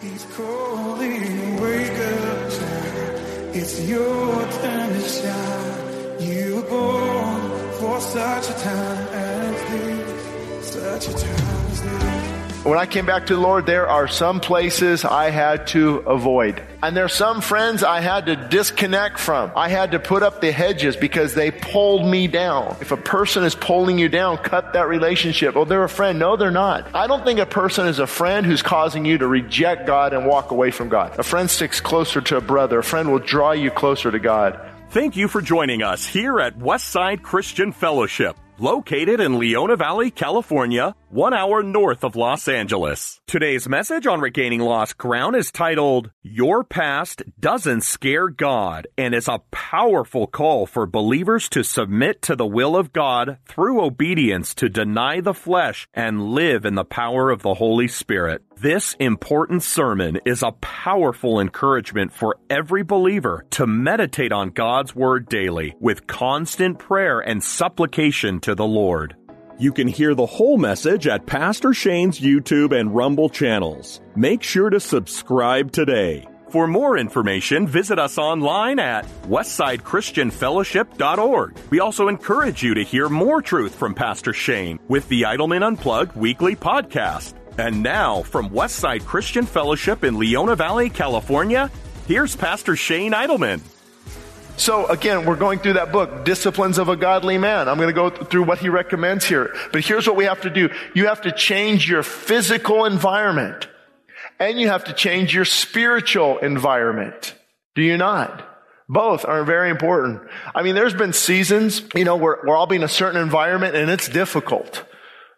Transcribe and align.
He's 0.00 0.24
calling, 0.36 1.60
wake 1.60 1.90
up, 1.90 2.50
child. 2.52 3.56
It's 3.56 3.80
your 3.82 4.42
time 4.62 4.92
to 4.92 5.00
shine. 5.00 6.20
You 6.20 6.56
were 6.56 6.70
born 6.70 7.72
for 7.80 8.00
such 8.00 8.48
a 8.48 8.54
time 8.62 9.08
as 9.08 9.70
this, 9.72 10.72
such 10.72 11.08
a 11.08 11.18
time. 11.18 11.57
When 12.68 12.76
I 12.76 12.84
came 12.84 13.06
back 13.06 13.24
to 13.28 13.34
the 13.34 13.40
Lord, 13.40 13.64
there 13.64 13.88
are 13.88 14.06
some 14.06 14.40
places 14.40 15.02
I 15.02 15.30
had 15.30 15.68
to 15.68 16.00
avoid. 16.00 16.62
And 16.82 16.94
there 16.94 17.06
are 17.06 17.08
some 17.08 17.40
friends 17.40 17.82
I 17.82 18.00
had 18.00 18.26
to 18.26 18.36
disconnect 18.36 19.18
from. 19.18 19.50
I 19.56 19.70
had 19.70 19.92
to 19.92 19.98
put 19.98 20.22
up 20.22 20.42
the 20.42 20.52
hedges 20.52 20.94
because 20.94 21.32
they 21.32 21.50
pulled 21.50 22.06
me 22.06 22.26
down. 22.26 22.76
If 22.82 22.92
a 22.92 22.98
person 22.98 23.42
is 23.44 23.54
pulling 23.54 23.98
you 23.98 24.10
down, 24.10 24.36
cut 24.36 24.74
that 24.74 24.86
relationship. 24.86 25.56
Oh, 25.56 25.64
they're 25.64 25.82
a 25.82 25.88
friend. 25.88 26.18
No, 26.18 26.36
they're 26.36 26.50
not. 26.50 26.94
I 26.94 27.06
don't 27.06 27.24
think 27.24 27.38
a 27.38 27.46
person 27.46 27.86
is 27.86 28.00
a 28.00 28.06
friend 28.06 28.44
who's 28.44 28.60
causing 28.60 29.06
you 29.06 29.16
to 29.16 29.26
reject 29.26 29.86
God 29.86 30.12
and 30.12 30.26
walk 30.26 30.50
away 30.50 30.70
from 30.70 30.90
God. 30.90 31.18
A 31.18 31.22
friend 31.22 31.48
sticks 31.48 31.80
closer 31.80 32.20
to 32.20 32.36
a 32.36 32.42
brother. 32.42 32.80
A 32.80 32.84
friend 32.84 33.10
will 33.10 33.18
draw 33.18 33.52
you 33.52 33.70
closer 33.70 34.10
to 34.10 34.18
God. 34.18 34.60
Thank 34.90 35.16
you 35.16 35.28
for 35.28 35.40
joining 35.40 35.82
us 35.82 36.04
here 36.04 36.38
at 36.38 36.58
Westside 36.58 37.22
Christian 37.22 37.72
Fellowship 37.72 38.36
located 38.60 39.20
in 39.20 39.38
Leona 39.38 39.76
Valley, 39.76 40.10
California, 40.10 40.94
one 41.10 41.34
hour 41.34 41.62
north 41.62 42.04
of 42.04 42.16
Los 42.16 42.48
Angeles. 42.48 43.20
Today's 43.26 43.68
message 43.68 44.06
on 44.06 44.20
regaining 44.20 44.60
lost 44.60 44.98
ground 44.98 45.36
is 45.36 45.50
titled, 45.50 46.10
Your 46.22 46.64
Past 46.64 47.22
Doesn't 47.38 47.82
Scare 47.82 48.28
God, 48.28 48.86
and 48.96 49.14
is 49.14 49.28
a 49.28 49.42
powerful 49.50 50.26
call 50.26 50.66
for 50.66 50.86
believers 50.86 51.48
to 51.50 51.62
submit 51.62 52.22
to 52.22 52.36
the 52.36 52.46
will 52.46 52.76
of 52.76 52.92
God 52.92 53.38
through 53.46 53.82
obedience 53.82 54.54
to 54.54 54.68
deny 54.68 55.20
the 55.20 55.34
flesh 55.34 55.86
and 55.94 56.30
live 56.30 56.64
in 56.64 56.74
the 56.74 56.84
power 56.84 57.30
of 57.30 57.42
the 57.42 57.54
Holy 57.54 57.88
Spirit. 57.88 58.42
This 58.60 58.96
important 58.98 59.62
sermon 59.62 60.18
is 60.24 60.42
a 60.42 60.50
powerful 60.50 61.38
encouragement 61.38 62.12
for 62.12 62.38
every 62.50 62.82
believer 62.82 63.46
to 63.50 63.68
meditate 63.68 64.32
on 64.32 64.50
God's 64.50 64.96
Word 64.96 65.28
daily 65.28 65.76
with 65.78 66.08
constant 66.08 66.80
prayer 66.80 67.20
and 67.20 67.40
supplication 67.40 68.40
to 68.40 68.56
the 68.56 68.66
Lord. 68.66 69.14
You 69.60 69.72
can 69.72 69.86
hear 69.86 70.16
the 70.16 70.26
whole 70.26 70.58
message 70.58 71.06
at 71.06 71.24
Pastor 71.24 71.72
Shane's 71.72 72.18
YouTube 72.18 72.76
and 72.76 72.96
Rumble 72.96 73.28
channels. 73.28 74.00
Make 74.16 74.42
sure 74.42 74.70
to 74.70 74.80
subscribe 74.80 75.70
today. 75.70 76.26
For 76.50 76.66
more 76.66 76.98
information, 76.98 77.68
visit 77.68 78.00
us 78.00 78.18
online 78.18 78.80
at 78.80 79.06
westsidechristianfellowship.org. 79.28 81.56
We 81.70 81.78
also 81.78 82.08
encourage 82.08 82.64
you 82.64 82.74
to 82.74 82.82
hear 82.82 83.08
more 83.08 83.40
truth 83.40 83.76
from 83.76 83.94
Pastor 83.94 84.32
Shane 84.32 84.80
with 84.88 85.08
the 85.08 85.26
Idleman 85.26 85.62
Unplugged 85.62 86.16
weekly 86.16 86.56
podcast. 86.56 87.37
And 87.58 87.82
now, 87.82 88.22
from 88.22 88.50
Westside 88.50 89.04
Christian 89.04 89.44
Fellowship 89.44 90.04
in 90.04 90.16
Leona 90.16 90.54
Valley, 90.54 90.88
California, 90.90 91.72
here's 92.06 92.36
Pastor 92.36 92.76
Shane 92.76 93.10
Idleman. 93.10 93.60
So 94.56 94.86
again, 94.86 95.24
we're 95.24 95.34
going 95.34 95.58
through 95.58 95.72
that 95.72 95.90
book, 95.90 96.24
Disciplines 96.24 96.78
of 96.78 96.88
a 96.88 96.94
Godly 96.94 97.36
Man. 97.36 97.68
I'm 97.68 97.76
going 97.76 97.88
to 97.88 97.92
go 97.92 98.10
through 98.10 98.44
what 98.44 98.58
he 98.58 98.68
recommends 98.68 99.24
here. 99.24 99.56
But 99.72 99.84
here's 99.84 100.06
what 100.06 100.14
we 100.14 100.26
have 100.26 100.42
to 100.42 100.50
do. 100.50 100.70
You 100.94 101.08
have 101.08 101.22
to 101.22 101.32
change 101.32 101.90
your 101.90 102.04
physical 102.04 102.84
environment 102.84 103.66
and 104.38 104.60
you 104.60 104.68
have 104.68 104.84
to 104.84 104.92
change 104.92 105.34
your 105.34 105.44
spiritual 105.44 106.38
environment. 106.38 107.34
Do 107.74 107.82
you 107.82 107.96
not? 107.96 108.44
Both 108.88 109.24
are 109.24 109.42
very 109.42 109.70
important. 109.70 110.22
I 110.54 110.62
mean, 110.62 110.76
there's 110.76 110.94
been 110.94 111.12
seasons, 111.12 111.82
you 111.94 112.04
know, 112.04 112.16
where 112.16 112.38
we're 112.44 112.56
all 112.56 112.68
being 112.68 112.82
in 112.82 112.86
a 112.86 112.88
certain 112.88 113.20
environment 113.20 113.74
and 113.74 113.90
it's 113.90 114.08
difficult. 114.08 114.84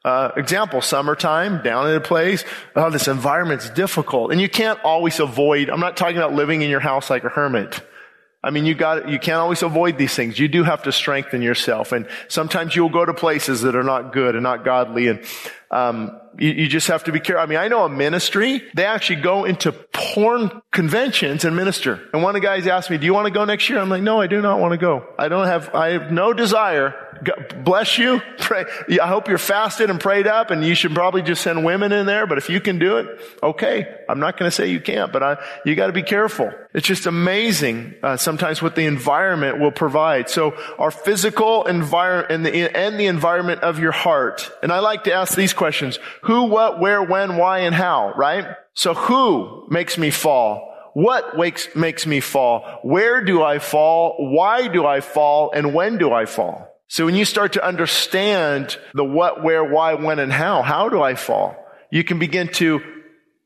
Uh, 0.04 0.30
example, 0.36 0.80
summertime, 0.80 1.62
down 1.62 1.88
in 1.90 1.94
a 1.94 2.00
place, 2.00 2.44
oh, 2.74 2.88
this 2.88 3.06
environment's 3.06 3.68
difficult. 3.70 4.32
And 4.32 4.40
you 4.40 4.48
can't 4.48 4.80
always 4.82 5.20
avoid, 5.20 5.68
I'm 5.68 5.80
not 5.80 5.96
talking 5.96 6.16
about 6.16 6.32
living 6.32 6.62
in 6.62 6.70
your 6.70 6.80
house 6.80 7.10
like 7.10 7.24
a 7.24 7.28
hermit. 7.28 7.80
I 8.42 8.48
mean, 8.50 8.64
you 8.64 8.74
got, 8.74 9.10
you 9.10 9.18
can't 9.18 9.36
always 9.36 9.62
avoid 9.62 9.98
these 9.98 10.14
things. 10.14 10.38
You 10.38 10.48
do 10.48 10.62
have 10.62 10.84
to 10.84 10.92
strengthen 10.92 11.42
yourself. 11.42 11.92
And 11.92 12.08
sometimes 12.28 12.74
you'll 12.74 12.88
go 12.88 13.04
to 13.04 13.12
places 13.12 13.60
that 13.62 13.76
are 13.76 13.82
not 13.82 14.14
good 14.14 14.34
and 14.34 14.42
not 14.42 14.64
godly. 14.64 15.08
And, 15.08 15.22
um, 15.70 16.20
you, 16.38 16.50
you, 16.50 16.68
just 16.68 16.88
have 16.88 17.04
to 17.04 17.12
be 17.12 17.20
careful. 17.20 17.42
I 17.42 17.46
mean, 17.46 17.58
I 17.58 17.68
know 17.68 17.84
a 17.84 17.88
ministry, 17.88 18.62
they 18.74 18.84
actually 18.84 19.20
go 19.20 19.44
into 19.44 19.70
porn 19.70 20.62
conventions 20.72 21.44
and 21.44 21.54
minister. 21.54 22.08
And 22.12 22.22
one 22.22 22.34
of 22.34 22.42
the 22.42 22.46
guys 22.46 22.66
asked 22.66 22.90
me, 22.90 22.98
do 22.98 23.06
you 23.06 23.14
want 23.14 23.26
to 23.26 23.32
go 23.32 23.44
next 23.44 23.68
year? 23.68 23.78
I'm 23.78 23.88
like, 23.88 24.02
no, 24.02 24.20
I 24.20 24.26
do 24.26 24.40
not 24.40 24.58
want 24.58 24.72
to 24.72 24.78
go. 24.78 25.06
I 25.18 25.28
don't 25.28 25.46
have, 25.46 25.74
I 25.74 25.90
have 25.90 26.10
no 26.10 26.32
desire. 26.32 26.94
God 27.22 27.64
bless 27.64 27.98
you. 27.98 28.20
Pray. 28.38 28.64
I 29.00 29.06
hope 29.06 29.28
you're 29.28 29.38
fasted 29.38 29.90
and 29.90 30.00
prayed 30.00 30.26
up 30.26 30.50
and 30.50 30.64
you 30.64 30.74
should 30.74 30.94
probably 30.94 31.22
just 31.22 31.42
send 31.42 31.64
women 31.64 31.92
in 31.92 32.06
there. 32.06 32.26
But 32.26 32.38
if 32.38 32.48
you 32.48 32.60
can 32.60 32.78
do 32.78 32.98
it, 32.98 33.20
okay. 33.42 33.96
I'm 34.08 34.20
not 34.20 34.38
going 34.38 34.50
to 34.50 34.54
say 34.54 34.70
you 34.70 34.80
can't, 34.80 35.12
but 35.12 35.22
I, 35.22 35.36
you 35.64 35.74
got 35.76 35.88
to 35.88 35.92
be 35.92 36.02
careful. 36.02 36.50
It's 36.72 36.86
just 36.86 37.06
amazing 37.06 37.94
uh, 38.02 38.16
sometimes 38.16 38.62
what 38.62 38.74
the 38.74 38.86
environment 38.86 39.60
will 39.60 39.72
provide. 39.72 40.30
So 40.30 40.56
our 40.78 40.90
physical 40.90 41.66
environment 41.66 42.32
and 42.32 42.46
the, 42.46 42.76
and 42.76 42.98
the 42.98 43.06
environment 43.06 43.62
of 43.62 43.78
your 43.78 43.92
heart. 43.92 44.50
And 44.62 44.72
I 44.72 44.78
like 44.78 45.04
to 45.04 45.12
ask 45.12 45.36
these 45.36 45.52
questions. 45.60 45.98
Who, 46.22 46.44
what, 46.44 46.80
where, 46.80 47.02
when, 47.02 47.36
why, 47.36 47.58
and 47.60 47.74
how, 47.74 48.14
right? 48.16 48.46
So 48.72 48.94
who 48.94 49.66
makes 49.68 49.98
me 49.98 50.10
fall? 50.10 50.66
What 50.94 51.36
wakes, 51.36 51.68
makes 51.76 52.06
me 52.06 52.20
fall? 52.20 52.80
Where 52.82 53.22
do 53.22 53.42
I 53.42 53.58
fall? 53.58 54.16
Why 54.18 54.68
do 54.68 54.86
I 54.86 55.00
fall? 55.00 55.52
And 55.54 55.74
when 55.74 55.98
do 55.98 56.14
I 56.14 56.24
fall? 56.24 56.66
So 56.88 57.04
when 57.04 57.14
you 57.14 57.26
start 57.26 57.52
to 57.52 57.64
understand 57.64 58.78
the 58.94 59.04
what, 59.04 59.44
where, 59.44 59.62
why, 59.62 59.94
when, 59.94 60.18
and 60.18 60.32
how, 60.32 60.62
how 60.62 60.88
do 60.88 61.02
I 61.02 61.14
fall? 61.14 61.54
You 61.90 62.04
can 62.04 62.18
begin 62.18 62.48
to 62.54 62.80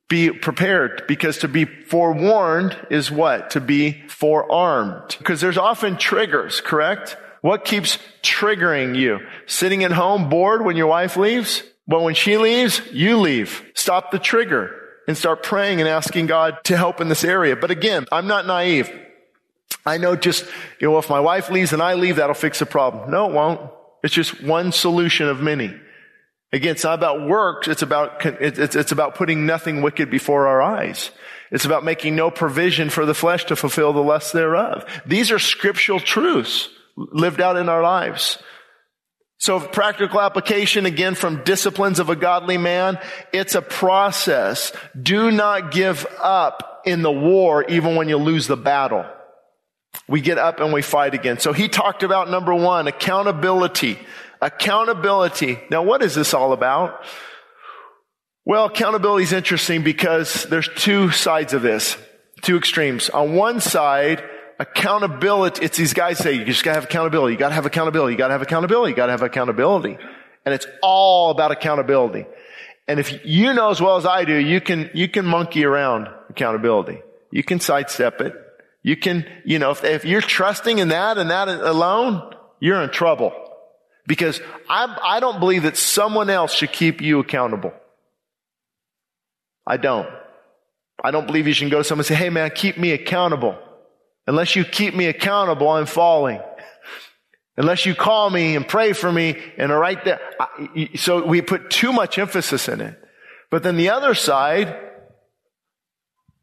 be 0.08 0.30
prepared 0.30 1.02
because 1.08 1.38
to 1.38 1.48
be 1.48 1.64
forewarned 1.64 2.78
is 2.90 3.10
what? 3.10 3.50
To 3.50 3.60
be 3.60 4.04
forearmed. 4.06 5.16
Because 5.18 5.40
there's 5.40 5.58
often 5.58 5.96
triggers, 5.96 6.60
correct? 6.60 7.16
What 7.40 7.64
keeps 7.64 7.98
triggering 8.22 8.96
you? 8.96 9.18
Sitting 9.46 9.82
at 9.82 9.90
home 9.90 10.28
bored 10.28 10.64
when 10.64 10.76
your 10.76 10.86
wife 10.86 11.16
leaves? 11.16 11.64
But 11.86 12.02
when 12.02 12.14
she 12.14 12.36
leaves, 12.38 12.80
you 12.92 13.18
leave. 13.18 13.64
Stop 13.74 14.10
the 14.10 14.18
trigger 14.18 14.80
and 15.06 15.16
start 15.16 15.42
praying 15.42 15.80
and 15.80 15.88
asking 15.88 16.26
God 16.26 16.58
to 16.64 16.76
help 16.76 17.00
in 17.00 17.08
this 17.08 17.24
area. 17.24 17.56
But 17.56 17.70
again, 17.70 18.06
I'm 18.10 18.26
not 18.26 18.46
naive. 18.46 18.90
I 19.84 19.98
know 19.98 20.16
just, 20.16 20.46
you 20.80 20.88
know, 20.88 20.98
if 20.98 21.10
my 21.10 21.20
wife 21.20 21.50
leaves 21.50 21.72
and 21.72 21.82
I 21.82 21.94
leave, 21.94 22.16
that'll 22.16 22.34
fix 22.34 22.58
the 22.58 22.66
problem. 22.66 23.10
No, 23.10 23.28
it 23.28 23.34
won't. 23.34 23.70
It's 24.02 24.14
just 24.14 24.42
one 24.42 24.72
solution 24.72 25.28
of 25.28 25.40
many. 25.40 25.74
Again, 26.52 26.72
it's 26.72 26.84
not 26.84 26.94
about 26.94 27.26
works. 27.26 27.68
It's 27.68 27.82
about, 27.82 28.24
it's, 28.24 28.76
it's 28.76 28.92
about 28.92 29.16
putting 29.16 29.44
nothing 29.44 29.82
wicked 29.82 30.10
before 30.10 30.46
our 30.46 30.62
eyes. 30.62 31.10
It's 31.50 31.64
about 31.64 31.84
making 31.84 32.16
no 32.16 32.30
provision 32.30 32.90
for 32.90 33.04
the 33.04 33.14
flesh 33.14 33.44
to 33.46 33.56
fulfill 33.56 33.92
the 33.92 34.02
lust 34.02 34.32
thereof. 34.32 34.84
These 35.04 35.30
are 35.30 35.38
scriptural 35.38 36.00
truths 36.00 36.68
lived 36.96 37.40
out 37.40 37.56
in 37.56 37.68
our 37.68 37.82
lives. 37.82 38.38
So 39.44 39.60
practical 39.60 40.22
application 40.22 40.86
again 40.86 41.14
from 41.14 41.44
disciplines 41.44 41.98
of 41.98 42.08
a 42.08 42.16
godly 42.16 42.56
man. 42.56 42.98
It's 43.30 43.54
a 43.54 43.60
process. 43.60 44.72
Do 44.98 45.30
not 45.30 45.70
give 45.70 46.06
up 46.18 46.80
in 46.86 47.02
the 47.02 47.12
war 47.12 47.62
even 47.64 47.94
when 47.94 48.08
you 48.08 48.16
lose 48.16 48.46
the 48.46 48.56
battle. 48.56 49.04
We 50.08 50.22
get 50.22 50.38
up 50.38 50.60
and 50.60 50.72
we 50.72 50.80
fight 50.80 51.12
again. 51.12 51.40
So 51.40 51.52
he 51.52 51.68
talked 51.68 52.02
about 52.02 52.30
number 52.30 52.54
one, 52.54 52.88
accountability. 52.88 53.98
Accountability. 54.40 55.58
Now 55.70 55.82
what 55.82 56.02
is 56.02 56.14
this 56.14 56.32
all 56.32 56.54
about? 56.54 57.04
Well, 58.46 58.64
accountability 58.64 59.24
is 59.24 59.34
interesting 59.34 59.82
because 59.82 60.44
there's 60.44 60.70
two 60.74 61.10
sides 61.10 61.52
of 61.52 61.60
this, 61.60 61.98
two 62.40 62.56
extremes. 62.56 63.10
On 63.10 63.34
one 63.34 63.60
side, 63.60 64.24
accountability, 64.58 65.64
it's 65.64 65.76
these 65.76 65.92
guys 65.92 66.18
say, 66.18 66.34
you 66.34 66.44
just 66.44 66.64
gotta 66.64 66.76
have 66.76 66.84
accountability, 66.84 67.34
you 67.34 67.38
gotta 67.38 67.54
have 67.54 67.66
accountability, 67.66 68.12
you 68.12 68.18
gotta 68.18 68.32
have 68.32 68.42
accountability, 68.42 68.90
you 68.90 68.96
gotta 68.96 69.12
have 69.12 69.22
accountability. 69.22 69.98
And 70.44 70.54
it's 70.54 70.66
all 70.82 71.30
about 71.30 71.50
accountability. 71.50 72.26
And 72.86 73.00
if 73.00 73.24
you 73.24 73.52
know 73.54 73.70
as 73.70 73.80
well 73.80 73.96
as 73.96 74.04
I 74.04 74.24
do, 74.24 74.36
you 74.36 74.60
can, 74.60 74.90
you 74.94 75.08
can 75.08 75.24
monkey 75.24 75.64
around 75.64 76.08
accountability. 76.28 77.00
You 77.30 77.42
can 77.42 77.60
sidestep 77.60 78.20
it. 78.20 78.34
You 78.82 78.96
can, 78.96 79.26
you 79.44 79.58
know, 79.58 79.70
if, 79.70 79.82
if 79.82 80.04
you're 80.04 80.20
trusting 80.20 80.78
in 80.78 80.88
that 80.88 81.16
and 81.16 81.30
that 81.30 81.48
alone, 81.48 82.34
you're 82.60 82.82
in 82.82 82.90
trouble. 82.90 83.32
Because 84.06 84.40
I, 84.68 84.94
I 85.02 85.20
don't 85.20 85.40
believe 85.40 85.62
that 85.62 85.78
someone 85.78 86.28
else 86.28 86.52
should 86.52 86.72
keep 86.72 87.00
you 87.00 87.20
accountable. 87.20 87.72
I 89.66 89.78
don't. 89.78 90.06
I 91.02 91.10
don't 91.10 91.26
believe 91.26 91.46
you 91.46 91.54
should 91.54 91.70
go 91.70 91.78
to 91.78 91.84
someone 91.84 92.00
and 92.00 92.06
say, 92.06 92.14
hey 92.14 92.28
man, 92.28 92.50
keep 92.54 92.76
me 92.76 92.92
accountable. 92.92 93.58
Unless 94.26 94.56
you 94.56 94.64
keep 94.64 94.94
me 94.94 95.06
accountable, 95.06 95.68
I'm 95.68 95.86
falling. 95.86 96.40
Unless 97.56 97.86
you 97.86 97.94
call 97.94 98.30
me 98.30 98.56
and 98.56 98.66
pray 98.66 98.92
for 98.92 99.12
me 99.12 99.40
and 99.58 99.70
are 99.70 99.78
right 99.78 100.02
there. 100.04 100.20
So 100.96 101.24
we 101.24 101.40
put 101.40 101.70
too 101.70 101.92
much 101.92 102.18
emphasis 102.18 102.68
in 102.68 102.80
it. 102.80 103.00
But 103.50 103.62
then 103.62 103.76
the 103.76 103.90
other 103.90 104.14
side 104.14 104.76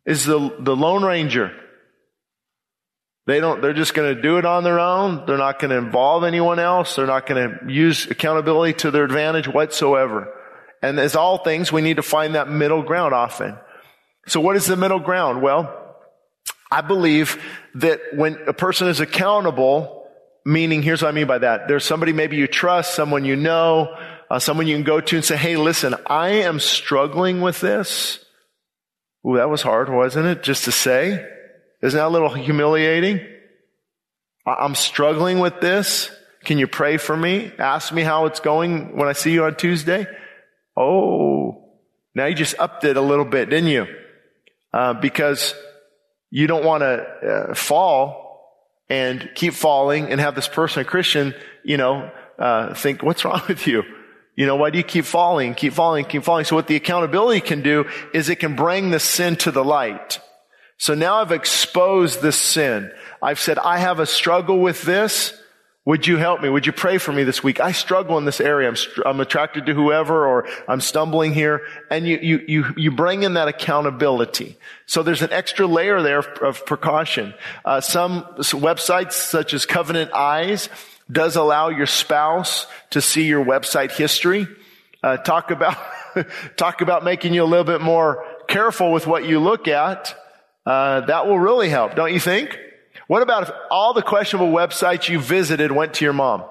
is 0.06 0.26
the, 0.26 0.56
the 0.60 0.76
Lone 0.76 1.04
Ranger. 1.04 1.52
They 3.28 3.40
don't, 3.40 3.62
they're 3.62 3.74
just 3.74 3.94
going 3.94 4.16
to 4.16 4.22
do 4.22 4.38
it 4.38 4.46
on 4.46 4.64
their 4.64 4.80
own. 4.80 5.26
They're 5.26 5.38
not 5.38 5.60
going 5.60 5.72
to 5.72 5.78
involve 5.78 6.24
anyone 6.24 6.60
else. 6.60 6.96
They're 6.96 7.06
not 7.06 7.28
going 7.28 7.50
to 7.50 7.72
use 7.72 8.08
accountability 8.10 8.74
to 8.80 8.92
their 8.92 9.04
advantage 9.04 9.48
whatsoever. 9.48 10.34
And 10.82 11.00
as 11.00 11.16
all 11.16 11.38
things, 11.40 11.72
we 11.72 11.82
need 11.82 11.98
to 11.98 12.04
find 12.04 12.36
that 12.36 12.50
middle 12.50 12.82
ground 12.82 13.14
often. 13.14 13.58
So 14.28 14.40
what 14.40 14.56
is 14.56 14.66
the 14.66 14.78
middle 14.78 15.00
ground? 15.00 15.42
Well, 15.42 15.81
I 16.72 16.82
believe 16.82 17.42
that 17.76 18.00
when 18.14 18.38
a 18.48 18.54
person 18.54 18.88
is 18.88 19.00
accountable, 19.02 20.08
meaning 20.46 20.82
here's 20.82 21.02
what 21.02 21.10
I 21.10 21.12
mean 21.12 21.28
by 21.28 21.40
that. 21.40 21.68
There's 21.68 21.84
somebody 21.84 22.14
maybe 22.14 22.38
you 22.38 22.48
trust, 22.48 22.96
someone 22.96 23.26
you 23.26 23.36
know, 23.36 23.96
uh, 24.30 24.40
someone 24.40 24.68
you 24.68 24.76
can 24.76 24.86
go 24.86 25.02
to 25.02 25.16
and 25.18 25.26
say, 25.26 25.36
hey, 25.36 25.58
listen, 25.58 25.96
I 26.08 26.30
am 26.30 26.60
struggling 26.60 27.42
with 27.42 27.60
this. 27.60 28.24
Ooh, 29.28 29.36
that 29.36 29.50
was 29.50 29.62
hard, 29.62 29.90
wasn't 29.90 30.28
it? 30.28 30.44
Just 30.44 30.64
to 30.64 30.72
say. 30.72 31.28
Isn't 31.82 31.98
that 31.98 32.06
a 32.06 32.10
little 32.10 32.34
humiliating? 32.34 33.20
I'm 34.46 34.76
struggling 34.76 35.40
with 35.40 35.60
this. 35.60 36.10
Can 36.46 36.58
you 36.58 36.68
pray 36.68 36.98
for 36.98 37.16
me? 37.16 37.52
Ask 37.60 37.94
me 37.94 38.02
how 38.02 38.26
it's 38.26 38.40
going 38.40 38.96
when 38.98 39.08
I 39.08 39.14
see 39.14 39.34
you 39.34 39.44
on 39.44 39.56
Tuesday. 39.56 40.08
Oh, 40.76 41.70
now 42.16 42.26
you 42.26 42.36
just 42.36 42.56
upped 42.58 42.84
it 42.84 42.98
a 42.98 43.02
little 43.02 43.26
bit, 43.26 43.50
didn't 43.50 43.70
you? 43.70 43.86
Uh, 44.74 44.94
because 44.94 45.54
you 46.32 46.48
don't 46.48 46.66
want 46.66 46.82
to 46.82 46.88
uh, 46.88 47.54
fall 47.54 48.22
and 48.90 49.30
keep 49.36 49.54
falling 49.54 50.12
and 50.12 50.20
have 50.20 50.34
this 50.34 50.48
person, 50.48 50.82
a 50.82 50.86
Christian, 50.86 51.36
you 51.64 51.78
know, 51.78 52.10
uh, 52.40 52.74
think, 52.74 53.04
what's 53.04 53.24
wrong 53.24 53.42
with 53.48 53.68
you? 53.68 53.84
You 54.36 54.46
know, 54.46 54.56
why 54.56 54.70
do 54.70 54.78
you 54.78 54.84
keep 54.84 55.06
falling, 55.06 55.54
keep 55.54 55.74
falling, 55.74 56.06
keep 56.06 56.24
falling? 56.24 56.46
So 56.46 56.56
what 56.56 56.68
the 56.68 56.78
accountability 56.78 57.42
can 57.42 57.62
do 57.62 57.86
is 58.14 58.30
it 58.30 58.38
can 58.38 58.56
bring 58.56 58.90
the 58.90 59.00
sin 59.00 59.36
to 59.38 59.52
the 59.52 59.64
light. 59.64 60.20
So 60.78 60.96
now 60.96 61.18
I've 61.18 61.32
exposed 61.32 62.22
this 62.22 62.38
sin. 62.38 62.92
I've 63.22 63.40
said, 63.40 63.60
I 63.60 63.78
have 63.78 64.00
a 64.00 64.06
struggle 64.06 64.60
with 64.60 64.82
this. 64.82 65.38
Would 65.84 66.06
you 66.06 66.18
help 66.18 66.42
me? 66.42 66.50
Would 66.50 66.68
you 66.68 66.72
pray 66.72 67.00
for 67.00 67.12
me 67.12 67.24
this 67.24 67.44
week? 67.44 67.60
I 67.60 67.72
struggle 67.72 68.20
in 68.20 68.26
this 68.26 68.40
area. 68.40 68.70
I'm, 68.70 68.76
I'm 69.04 69.20
attracted 69.20 69.66
to 69.66 69.74
whoever 69.74 70.28
or 70.28 70.48
I'm 70.68 70.80
stumbling 70.80 71.34
here. 71.34 71.62
And 71.90 72.08
you, 72.08 72.20
you, 72.22 72.46
you, 72.48 72.66
you 72.78 72.92
bring 72.92 73.24
in 73.24 73.34
that 73.34 73.48
accountability. 73.48 74.58
So 74.86 75.02
there's 75.02 75.24
an 75.24 75.34
extra 75.34 75.66
layer 75.66 76.04
there 76.04 76.20
of 76.20 76.66
precaution. 76.68 77.34
Uh, 77.66 77.82
some 77.82 78.26
websites 78.38 79.14
such 79.14 79.56
as 79.56 79.66
Covenant 79.66 80.14
Eyes 80.14 80.70
does 81.12 81.36
allow 81.36 81.70
your 81.70 81.88
spouse 81.88 82.68
to 82.92 83.02
see 83.02 83.24
your 83.24 83.44
website 83.44 83.92
history. 83.92 84.48
Uh, 85.02 85.18
talk 85.18 85.50
about, 85.50 85.78
talk 86.58 86.82
about 86.82 87.04
making 87.04 87.34
you 87.34 87.44
a 87.44 87.46
little 87.46 87.66
bit 87.66 87.82
more 87.82 88.24
careful 88.48 88.92
with 88.92 89.08
what 89.08 89.26
you 89.26 89.40
look 89.40 89.68
at. 89.68 90.16
Uh, 90.64 91.02
that 91.02 91.26
will 91.26 91.40
really 91.40 91.70
help, 91.70 91.96
don't 91.96 92.14
you 92.14 92.20
think? 92.20 92.56
What 93.12 93.24
about 93.24 93.44
if 93.44 93.52
all 93.70 93.94
the 93.94 94.02
questionable 94.02 94.54
websites 94.54 95.10
you 95.10 95.20
visited 95.20 95.70
went 95.70 95.96
to 95.96 96.06
your 96.06 96.14
mom? 96.14 96.46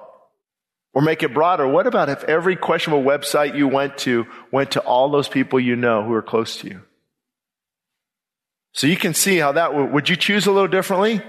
Or 0.93 1.01
make 1.01 1.23
it 1.23 1.33
broader. 1.33 1.67
What 1.67 1.87
about 1.87 2.11
if 2.11 2.23
every 2.25 2.55
questionable 2.55 3.03
website 3.03 3.57
you 3.57 3.67
went 3.67 3.97
to 4.01 4.27
went 4.53 4.73
to 4.73 4.81
all 4.81 5.11
those 5.11 5.27
people 5.27 5.59
you 5.59 5.75
know 5.75 6.05
who 6.05 6.13
are 6.13 6.21
close 6.21 6.59
to 6.59 6.69
you? 6.69 6.83
So 8.75 8.87
you 8.87 8.99
can 8.99 9.15
see 9.15 9.39
how 9.39 9.53
that 9.53 9.75
would, 9.75 9.91
would 9.91 10.09
you 10.11 10.17
choose 10.17 10.47
a 10.47 10.53
little 10.53 10.69
differently? 10.69 11.23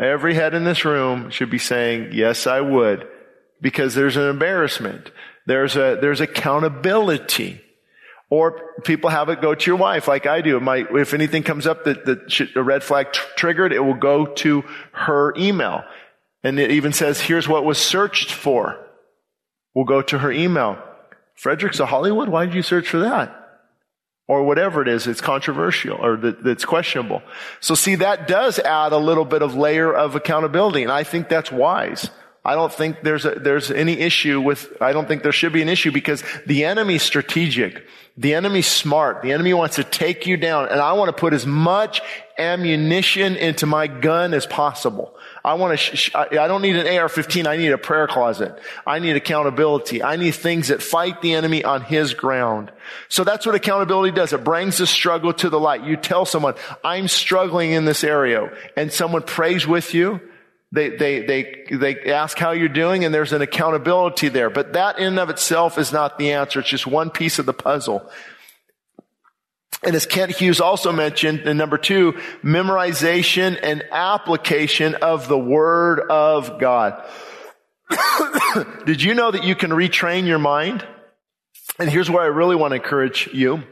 Every 0.00 0.34
head 0.34 0.52
in 0.52 0.64
this 0.64 0.84
room 0.84 1.30
should 1.30 1.48
be 1.48 1.58
saying, 1.58 2.08
yes, 2.10 2.48
I 2.48 2.60
would. 2.60 3.06
Because 3.60 3.94
there's 3.94 4.16
an 4.16 4.28
embarrassment. 4.28 5.12
There's 5.46 5.76
a, 5.76 5.96
there's 6.00 6.20
accountability. 6.20 7.63
Or 8.34 8.80
people 8.82 9.10
have 9.10 9.28
it 9.28 9.40
go 9.40 9.54
to 9.54 9.70
your 9.70 9.76
wife, 9.76 10.08
like 10.08 10.26
I 10.26 10.40
do. 10.40 10.58
My, 10.58 10.84
if 10.90 11.14
anything 11.14 11.44
comes 11.44 11.68
up 11.68 11.84
that, 11.84 12.04
that 12.04 12.56
a 12.56 12.64
red 12.64 12.82
flag 12.82 13.12
tr- 13.12 13.28
triggered, 13.36 13.72
it 13.72 13.78
will 13.78 13.94
go 13.94 14.26
to 14.26 14.64
her 14.90 15.32
email. 15.36 15.84
And 16.42 16.58
it 16.58 16.72
even 16.72 16.92
says, 16.92 17.20
here's 17.20 17.46
what 17.46 17.64
was 17.64 17.78
searched 17.78 18.32
for. 18.32 18.84
We'll 19.72 19.84
go 19.84 20.02
to 20.02 20.18
her 20.18 20.32
email. 20.32 20.82
Frederick's 21.36 21.78
of 21.78 21.86
Hollywood? 21.90 22.28
Why 22.28 22.44
did 22.44 22.56
you 22.56 22.62
search 22.62 22.88
for 22.88 22.98
that? 22.98 23.60
Or 24.26 24.42
whatever 24.42 24.82
it 24.82 24.88
is, 24.88 25.06
it's 25.06 25.20
controversial 25.20 26.04
or 26.04 26.16
that, 26.16 26.42
that's 26.42 26.64
questionable. 26.64 27.22
So 27.60 27.76
see, 27.76 27.94
that 27.94 28.26
does 28.26 28.58
add 28.58 28.90
a 28.90 28.98
little 28.98 29.24
bit 29.24 29.42
of 29.42 29.54
layer 29.54 29.94
of 29.94 30.16
accountability, 30.16 30.82
and 30.82 30.90
I 30.90 31.04
think 31.04 31.28
that's 31.28 31.52
wise. 31.52 32.10
I 32.46 32.54
don't 32.54 32.72
think 32.72 33.00
there's 33.02 33.24
a, 33.24 33.30
there's 33.30 33.70
any 33.70 33.94
issue 33.94 34.38
with, 34.38 34.76
I 34.80 34.92
don't 34.92 35.08
think 35.08 35.22
there 35.22 35.32
should 35.32 35.54
be 35.54 35.62
an 35.62 35.70
issue 35.70 35.90
because 35.90 36.22
the 36.44 36.66
enemy's 36.66 37.02
strategic. 37.02 37.86
The 38.18 38.34
enemy's 38.34 38.66
smart. 38.66 39.22
The 39.22 39.32
enemy 39.32 39.54
wants 39.54 39.76
to 39.76 39.84
take 39.84 40.26
you 40.26 40.36
down 40.36 40.68
and 40.68 40.78
I 40.78 40.92
want 40.92 41.08
to 41.08 41.18
put 41.18 41.32
as 41.32 41.46
much 41.46 42.02
ammunition 42.36 43.36
into 43.36 43.64
my 43.64 43.86
gun 43.86 44.34
as 44.34 44.44
possible. 44.46 45.16
I 45.42 45.54
want 45.54 45.78
to, 45.78 45.96
sh- 45.96 46.14
I 46.14 46.46
don't 46.46 46.60
need 46.60 46.76
an 46.76 46.86
AR-15. 46.86 47.46
I 47.46 47.56
need 47.56 47.72
a 47.72 47.78
prayer 47.78 48.06
closet. 48.06 48.60
I 48.86 48.98
need 48.98 49.16
accountability. 49.16 50.02
I 50.02 50.16
need 50.16 50.32
things 50.32 50.68
that 50.68 50.82
fight 50.82 51.22
the 51.22 51.32
enemy 51.32 51.64
on 51.64 51.80
his 51.80 52.12
ground. 52.12 52.70
So 53.08 53.24
that's 53.24 53.46
what 53.46 53.54
accountability 53.54 54.14
does. 54.14 54.34
It 54.34 54.44
brings 54.44 54.78
the 54.78 54.86
struggle 54.86 55.32
to 55.34 55.48
the 55.48 55.58
light. 55.58 55.84
You 55.84 55.96
tell 55.96 56.26
someone, 56.26 56.54
I'm 56.84 57.08
struggling 57.08 57.70
in 57.70 57.86
this 57.86 58.04
area 58.04 58.52
and 58.76 58.92
someone 58.92 59.22
prays 59.22 59.66
with 59.66 59.94
you 59.94 60.20
they, 60.74 60.90
they, 60.90 61.20
they, 61.20 61.64
they 61.70 62.12
ask 62.12 62.36
how 62.36 62.50
you're 62.50 62.68
doing 62.68 63.04
and 63.04 63.14
there's 63.14 63.32
an 63.32 63.42
accountability 63.42 64.28
there. 64.28 64.50
But 64.50 64.72
that 64.72 64.98
in 64.98 65.06
and 65.06 65.18
of 65.20 65.30
itself 65.30 65.78
is 65.78 65.92
not 65.92 66.18
the 66.18 66.32
answer. 66.32 66.58
It's 66.58 66.68
just 66.68 66.86
one 66.86 67.10
piece 67.10 67.38
of 67.38 67.46
the 67.46 67.52
puzzle. 67.52 68.10
And 69.84 69.94
as 69.94 70.04
Kent 70.04 70.32
Hughes 70.32 70.60
also 70.60 70.90
mentioned, 70.90 71.44
number 71.44 71.78
two, 71.78 72.14
memorization 72.42 73.58
and 73.62 73.84
application 73.92 74.96
of 74.96 75.28
the 75.28 75.38
Word 75.38 76.00
of 76.00 76.58
God. 76.58 77.00
Did 78.86 79.00
you 79.00 79.14
know 79.14 79.30
that 79.30 79.44
you 79.44 79.54
can 79.54 79.70
retrain 79.70 80.26
your 80.26 80.38
mind? 80.40 80.84
And 81.78 81.88
here's 81.88 82.10
where 82.10 82.22
I 82.22 82.26
really 82.26 82.56
want 82.56 82.72
to 82.72 82.76
encourage 82.76 83.28
you, 83.32 83.62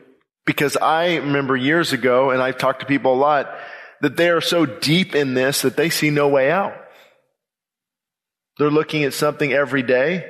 because 0.44 0.76
I 0.76 1.16
remember 1.16 1.56
years 1.56 1.92
ago, 1.92 2.30
and 2.30 2.42
I've 2.42 2.58
talked 2.58 2.80
to 2.80 2.86
people 2.86 3.14
a 3.14 3.16
lot, 3.16 3.52
that 4.02 4.16
they 4.16 4.28
are 4.28 4.40
so 4.40 4.66
deep 4.66 5.14
in 5.16 5.34
this 5.34 5.62
that 5.62 5.76
they 5.76 5.88
see 5.88 6.10
no 6.10 6.28
way 6.28 6.50
out. 6.50 6.74
They're 8.62 8.70
looking 8.70 9.02
at 9.02 9.12
something 9.12 9.52
every 9.52 9.82
day. 9.82 10.24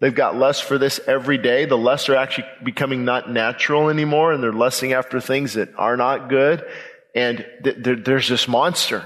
They've 0.00 0.14
got 0.14 0.36
lust 0.36 0.62
for 0.62 0.78
this 0.78 1.00
every 1.04 1.36
day. 1.36 1.64
The 1.64 1.76
lusts 1.76 2.08
are 2.08 2.14
actually 2.14 2.46
becoming 2.62 3.04
not 3.04 3.28
natural 3.28 3.88
anymore 3.88 4.32
and 4.32 4.40
they're 4.40 4.52
lusting 4.52 4.92
after 4.92 5.20
things 5.20 5.54
that 5.54 5.70
are 5.76 5.96
not 5.96 6.28
good. 6.28 6.64
And 7.12 7.44
th- 7.64 7.82
th- 7.82 8.04
there's 8.04 8.28
this 8.28 8.46
monster. 8.46 9.04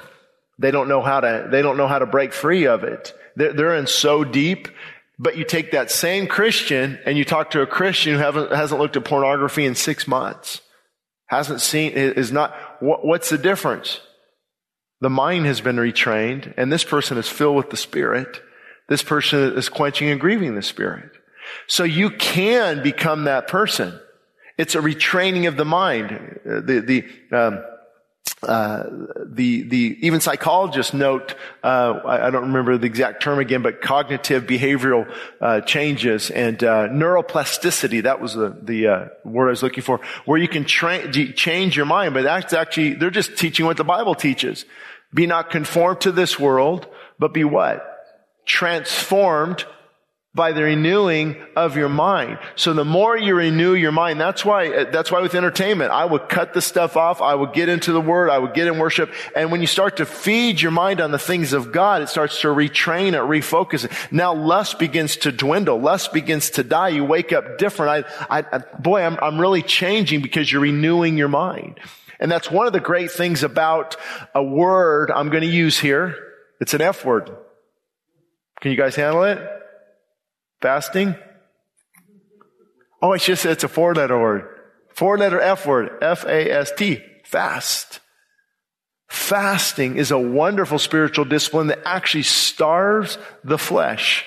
They 0.58 0.72
don't 0.72 0.88
know 0.88 1.00
how 1.00 1.20
to, 1.20 1.48
they 1.50 1.62
don't 1.62 1.78
know 1.78 1.88
how 1.88 2.00
to 2.00 2.04
break 2.04 2.34
free 2.34 2.66
of 2.66 2.84
it. 2.84 3.14
They're, 3.34 3.54
they're 3.54 3.76
in 3.76 3.86
so 3.86 4.24
deep. 4.24 4.68
But 5.18 5.38
you 5.38 5.44
take 5.44 5.70
that 5.70 5.90
same 5.90 6.26
Christian 6.26 6.98
and 7.06 7.16
you 7.16 7.24
talk 7.24 7.52
to 7.52 7.62
a 7.62 7.66
Christian 7.66 8.16
who 8.16 8.20
hasn't 8.20 8.78
looked 8.78 8.98
at 8.98 9.06
pornography 9.06 9.64
in 9.64 9.74
six 9.74 10.06
months. 10.06 10.60
Hasn't 11.28 11.62
seen, 11.62 11.92
is 11.92 12.30
not, 12.30 12.54
what, 12.80 13.06
what's 13.06 13.30
the 13.30 13.38
difference? 13.38 14.02
The 15.00 15.08
mind 15.08 15.46
has 15.46 15.62
been 15.62 15.76
retrained 15.76 16.52
and 16.58 16.70
this 16.70 16.84
person 16.84 17.16
is 17.16 17.26
filled 17.26 17.56
with 17.56 17.70
the 17.70 17.78
Spirit 17.78 18.42
this 18.88 19.02
person 19.02 19.56
is 19.56 19.68
quenching 19.68 20.10
and 20.10 20.20
grieving 20.20 20.54
the 20.54 20.62
Spirit. 20.62 21.10
So 21.66 21.84
you 21.84 22.10
can 22.10 22.82
become 22.82 23.24
that 23.24 23.48
person. 23.48 23.98
It's 24.58 24.74
a 24.74 24.80
retraining 24.80 25.48
of 25.48 25.56
the 25.56 25.64
mind. 25.64 26.12
Uh, 26.12 26.60
the, 26.60 27.04
the, 27.30 27.36
um, 27.36 27.62
uh, 28.42 28.84
the 29.24 29.62
the 29.62 29.98
even 30.02 30.20
psychologists 30.20 30.92
note 30.92 31.34
uh, 31.64 32.00
I, 32.04 32.26
I, 32.26 32.30
don't 32.30 32.48
remember 32.48 32.76
the 32.76 32.86
exact 32.86 33.22
term 33.22 33.38
again, 33.38 33.62
but 33.62 33.80
cognitive 33.80 34.44
behavioral 34.44 35.10
uh, 35.40 35.62
changes 35.62 36.30
and 36.30 36.62
uh, 36.62 36.88
neuroplasticity. 36.88 38.02
That 38.02 38.20
was 38.20 38.34
the 38.34 38.56
the 38.60 38.88
uh, 38.88 39.08
word 39.24 39.46
I 39.46 39.50
was 39.50 39.62
looking 39.62 39.82
for, 39.82 40.00
where 40.26 40.38
you 40.38 40.48
can 40.48 40.66
change 40.66 41.76
your 41.76 41.86
mind. 41.86 42.14
But 42.14 42.24
that's 42.24 42.52
actually 42.52 42.94
they're 42.94 43.10
just 43.10 43.38
teaching 43.38 43.64
what 43.64 43.78
the 43.78 43.84
Bible 43.84 44.14
teaches: 44.14 44.66
be 45.14 45.26
not 45.26 45.50
conformed 45.50 46.02
to 46.02 46.12
this 46.12 46.38
world, 46.38 46.86
but 47.18 47.32
be 47.32 47.44
what 47.44 47.95
transformed 48.46 49.66
by 50.36 50.52
the 50.52 50.62
renewing 50.62 51.34
of 51.56 51.78
your 51.78 51.88
mind. 51.88 52.38
So 52.56 52.74
the 52.74 52.84
more 52.84 53.16
you 53.16 53.34
renew 53.34 53.72
your 53.72 53.90
mind, 53.90 54.20
that's 54.20 54.44
why, 54.44 54.84
that's 54.84 55.10
why 55.10 55.22
with 55.22 55.34
entertainment, 55.34 55.90
I 55.90 56.04
would 56.04 56.28
cut 56.28 56.52
the 56.52 56.60
stuff 56.60 56.94
off. 56.94 57.22
I 57.22 57.34
would 57.34 57.54
get 57.54 57.70
into 57.70 57.90
the 57.90 58.02
word. 58.02 58.28
I 58.28 58.36
would 58.36 58.52
get 58.52 58.66
in 58.66 58.78
worship. 58.78 59.10
And 59.34 59.50
when 59.50 59.62
you 59.62 59.66
start 59.66 59.96
to 59.96 60.04
feed 60.04 60.60
your 60.60 60.72
mind 60.72 61.00
on 61.00 61.10
the 61.10 61.18
things 61.18 61.54
of 61.54 61.72
God, 61.72 62.02
it 62.02 62.10
starts 62.10 62.42
to 62.42 62.48
retrain 62.48 63.14
it, 63.14 63.22
refocus 63.22 63.86
it. 63.86 63.92
Now 64.12 64.34
lust 64.34 64.78
begins 64.78 65.16
to 65.18 65.32
dwindle. 65.32 65.80
Lust 65.80 66.12
begins 66.12 66.50
to 66.50 66.62
die. 66.62 66.90
You 66.90 67.04
wake 67.06 67.32
up 67.32 67.56
different. 67.56 68.06
I, 68.28 68.44
I, 68.52 68.58
boy, 68.78 69.00
I'm, 69.00 69.18
I'm 69.22 69.40
really 69.40 69.62
changing 69.62 70.20
because 70.20 70.52
you're 70.52 70.60
renewing 70.60 71.16
your 71.16 71.28
mind. 71.28 71.80
And 72.20 72.30
that's 72.30 72.50
one 72.50 72.66
of 72.66 72.74
the 72.74 72.80
great 72.80 73.10
things 73.10 73.42
about 73.42 73.96
a 74.34 74.42
word 74.42 75.10
I'm 75.10 75.30
going 75.30 75.42
to 75.42 75.48
use 75.48 75.78
here. 75.78 76.14
It's 76.60 76.74
an 76.74 76.82
F 76.82 77.06
word. 77.06 77.34
Can 78.60 78.70
you 78.70 78.76
guys 78.76 78.96
handle 78.96 79.24
it? 79.24 79.38
Fasting? 80.60 81.14
Oh, 83.02 83.12
it's 83.12 83.26
just, 83.26 83.44
it's 83.44 83.64
a 83.64 83.68
four 83.68 83.94
letter 83.94 84.18
word. 84.18 84.48
Four 84.94 85.18
letter 85.18 85.40
F 85.40 85.66
word. 85.66 85.90
F-A-S-T. 86.00 87.02
Fast. 87.24 88.00
Fasting 89.08 89.96
is 89.96 90.10
a 90.10 90.18
wonderful 90.18 90.78
spiritual 90.78 91.24
discipline 91.24 91.68
that 91.68 91.82
actually 91.84 92.22
starves 92.22 93.18
the 93.44 93.58
flesh. 93.58 94.24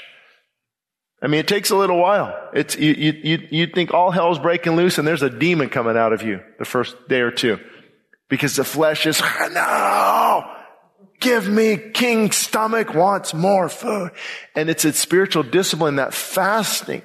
I 1.21 1.27
mean, 1.27 1.39
it 1.39 1.48
takes 1.48 1.69
a 1.69 1.75
little 1.75 1.98
while. 1.98 2.33
It's, 2.53 2.77
you, 2.77 2.93
you, 2.93 3.48
you 3.51 3.67
think 3.67 3.93
all 3.93 4.12
hell's 4.12 4.39
breaking 4.39 4.75
loose 4.75 4.98
and 4.98 5.07
there's 5.07 5.24
a 5.24 5.29
demon 5.29 5.69
coming 5.69 5.98
out 5.98 6.13
of 6.13 6.21
you 6.21 6.39
the 6.59 6.65
first 6.65 6.95
day 7.09 7.19
or 7.21 7.31
two. 7.31 7.59
Because 8.29 8.55
the 8.55 8.63
flesh 8.63 9.05
is, 9.05 9.21
no! 9.51 10.55
Give 11.19 11.47
me 11.47 11.77
king 11.77 12.31
stomach 12.31 12.93
wants 12.93 13.33
more 13.33 13.67
food. 13.67 14.11
And 14.55 14.69
it's 14.69 14.85
a 14.85 14.93
spiritual 14.93 15.43
discipline 15.43 15.97
that 15.97 16.13
fasting. 16.13 17.01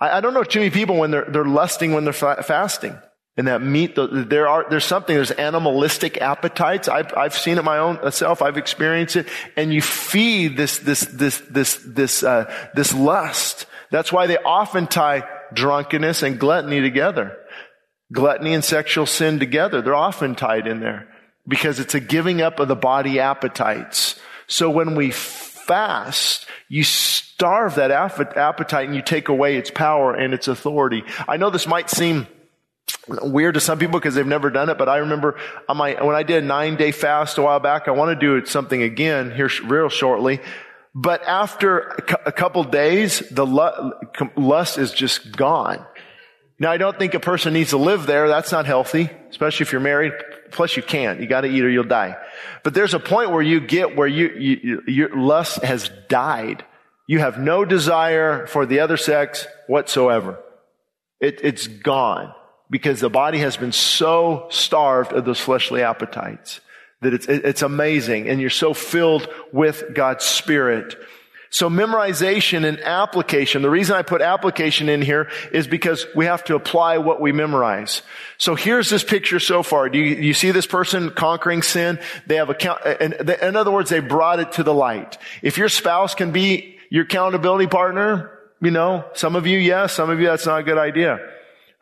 I, 0.00 0.18
I 0.18 0.20
don't 0.20 0.34
know 0.34 0.44
too 0.44 0.60
many 0.60 0.70
people 0.70 0.96
when 0.96 1.10
they're, 1.10 1.24
they're 1.24 1.44
lusting 1.44 1.92
when 1.92 2.04
they're 2.04 2.12
fa- 2.12 2.42
fasting. 2.42 2.98
And 3.38 3.48
that 3.48 3.60
meat, 3.62 3.96
there 3.96 4.48
are, 4.48 4.66
there's 4.68 4.84
something, 4.84 5.14
there's 5.14 5.30
animalistic 5.30 6.20
appetites. 6.22 6.88
I've, 6.88 7.14
I've 7.14 7.34
seen 7.34 7.58
it 7.58 7.64
my 7.64 7.78
own 7.78 8.10
self. 8.10 8.40
I've 8.40 8.56
experienced 8.56 9.16
it. 9.16 9.26
And 9.56 9.72
you 9.72 9.82
feed 9.82 10.56
this, 10.56 10.78
this, 10.78 11.00
this, 11.02 11.42
this, 11.50 11.76
this, 11.86 12.22
uh, 12.22 12.70
this 12.74 12.94
lust. 12.94 13.66
That's 13.90 14.10
why 14.10 14.26
they 14.26 14.38
often 14.38 14.86
tie 14.86 15.28
drunkenness 15.52 16.22
and 16.22 16.40
gluttony 16.40 16.80
together. 16.80 17.36
Gluttony 18.12 18.54
and 18.54 18.64
sexual 18.64 19.04
sin 19.04 19.38
together. 19.38 19.82
They're 19.82 19.94
often 19.94 20.34
tied 20.34 20.66
in 20.66 20.80
there 20.80 21.08
because 21.48 21.80
it's 21.80 21.94
a 21.94 22.00
giving 22.00 22.42
up 22.42 22.58
of 22.60 22.68
the 22.68 22.76
body 22.76 23.20
appetites. 23.20 24.18
So 24.46 24.70
when 24.70 24.94
we 24.94 25.10
fast, 25.10 26.46
you 26.68 26.84
starve 26.84 27.76
that 27.76 27.90
appetite 27.90 28.86
and 28.86 28.94
you 28.94 29.02
take 29.02 29.28
away 29.28 29.56
its 29.56 29.70
power 29.70 30.14
and 30.14 30.34
its 30.34 30.48
authority. 30.48 31.02
I 31.28 31.36
know 31.36 31.50
this 31.50 31.66
might 31.66 31.90
seem 31.90 32.26
weird 33.08 33.54
to 33.54 33.60
some 33.60 33.78
people 33.78 33.98
because 33.98 34.14
they've 34.14 34.26
never 34.26 34.50
done 34.50 34.68
it, 34.68 34.78
but 34.78 34.88
I 34.88 34.98
remember 34.98 35.36
on 35.68 35.76
my, 35.76 36.02
when 36.04 36.14
I 36.14 36.22
did 36.22 36.42
a 36.42 36.46
nine 36.46 36.76
day 36.76 36.92
fast 36.92 37.38
a 37.38 37.42
while 37.42 37.60
back, 37.60 37.88
I 37.88 37.92
want 37.92 38.18
to 38.18 38.40
do 38.40 38.46
something 38.46 38.82
again 38.82 39.32
here 39.34 39.50
real 39.64 39.88
shortly. 39.88 40.40
But 40.94 41.22
after 41.24 41.80
a 42.24 42.32
couple 42.32 42.64
days, 42.64 43.20
the 43.30 43.44
lust 44.36 44.78
is 44.78 44.92
just 44.92 45.36
gone. 45.36 45.84
Now, 46.58 46.70
I 46.70 46.78
don't 46.78 46.98
think 46.98 47.14
a 47.14 47.20
person 47.20 47.52
needs 47.52 47.70
to 47.70 47.76
live 47.76 48.06
there. 48.06 48.28
That's 48.28 48.50
not 48.50 48.64
healthy, 48.64 49.10
especially 49.28 49.64
if 49.64 49.72
you're 49.72 49.80
married. 49.80 50.12
Plus, 50.50 50.76
you 50.76 50.82
can't. 50.82 51.20
You 51.20 51.26
got 51.26 51.42
to 51.42 51.48
eat 51.48 51.62
or 51.62 51.68
you'll 51.68 51.84
die. 51.84 52.16
But 52.62 52.72
there's 52.72 52.94
a 52.94 52.98
point 52.98 53.30
where 53.30 53.42
you 53.42 53.60
get 53.60 53.94
where 53.94 54.08
you, 54.08 54.28
you, 54.28 54.82
your 54.86 55.14
lust 55.14 55.62
has 55.62 55.90
died. 56.08 56.64
You 57.06 57.18
have 57.18 57.38
no 57.38 57.64
desire 57.64 58.46
for 58.46 58.64
the 58.64 58.80
other 58.80 58.96
sex 58.96 59.46
whatsoever. 59.66 60.38
It, 61.20 61.40
it's 61.42 61.66
gone 61.66 62.32
because 62.70 63.00
the 63.00 63.10
body 63.10 63.38
has 63.38 63.56
been 63.56 63.72
so 63.72 64.46
starved 64.50 65.12
of 65.12 65.24
those 65.24 65.40
fleshly 65.40 65.82
appetites 65.82 66.60
that 67.02 67.14
it's, 67.14 67.26
it's 67.28 67.62
amazing. 67.62 68.28
And 68.28 68.40
you're 68.40 68.50
so 68.50 68.72
filled 68.72 69.28
with 69.52 69.84
God's 69.94 70.24
Spirit. 70.24 70.96
So 71.50 71.70
memorization 71.70 72.64
and 72.66 72.80
application. 72.80 73.62
The 73.62 73.70
reason 73.70 73.96
I 73.96 74.02
put 74.02 74.20
application 74.20 74.88
in 74.88 75.00
here 75.00 75.30
is 75.52 75.66
because 75.66 76.06
we 76.14 76.26
have 76.26 76.44
to 76.44 76.54
apply 76.54 76.98
what 76.98 77.20
we 77.20 77.32
memorize. 77.32 78.02
So 78.38 78.54
here's 78.54 78.90
this 78.90 79.04
picture 79.04 79.40
so 79.40 79.62
far. 79.62 79.88
Do 79.88 79.98
you, 79.98 80.16
you 80.16 80.34
see 80.34 80.50
this 80.50 80.66
person 80.66 81.10
conquering 81.10 81.62
sin? 81.62 81.98
They 82.26 82.36
have 82.36 82.50
a, 82.50 82.54
count, 82.54 82.84
in 82.84 83.56
other 83.56 83.70
words, 83.70 83.90
they 83.90 84.00
brought 84.00 84.40
it 84.40 84.52
to 84.52 84.62
the 84.62 84.74
light. 84.74 85.18
If 85.42 85.56
your 85.56 85.68
spouse 85.68 86.14
can 86.14 86.32
be 86.32 86.76
your 86.90 87.04
accountability 87.04 87.68
partner, 87.68 88.32
you 88.60 88.70
know, 88.70 89.04
some 89.14 89.36
of 89.36 89.46
you, 89.46 89.58
yes, 89.58 89.92
some 89.92 90.10
of 90.10 90.18
you, 90.20 90.26
that's 90.26 90.46
not 90.46 90.60
a 90.60 90.62
good 90.62 90.78
idea. 90.78 91.20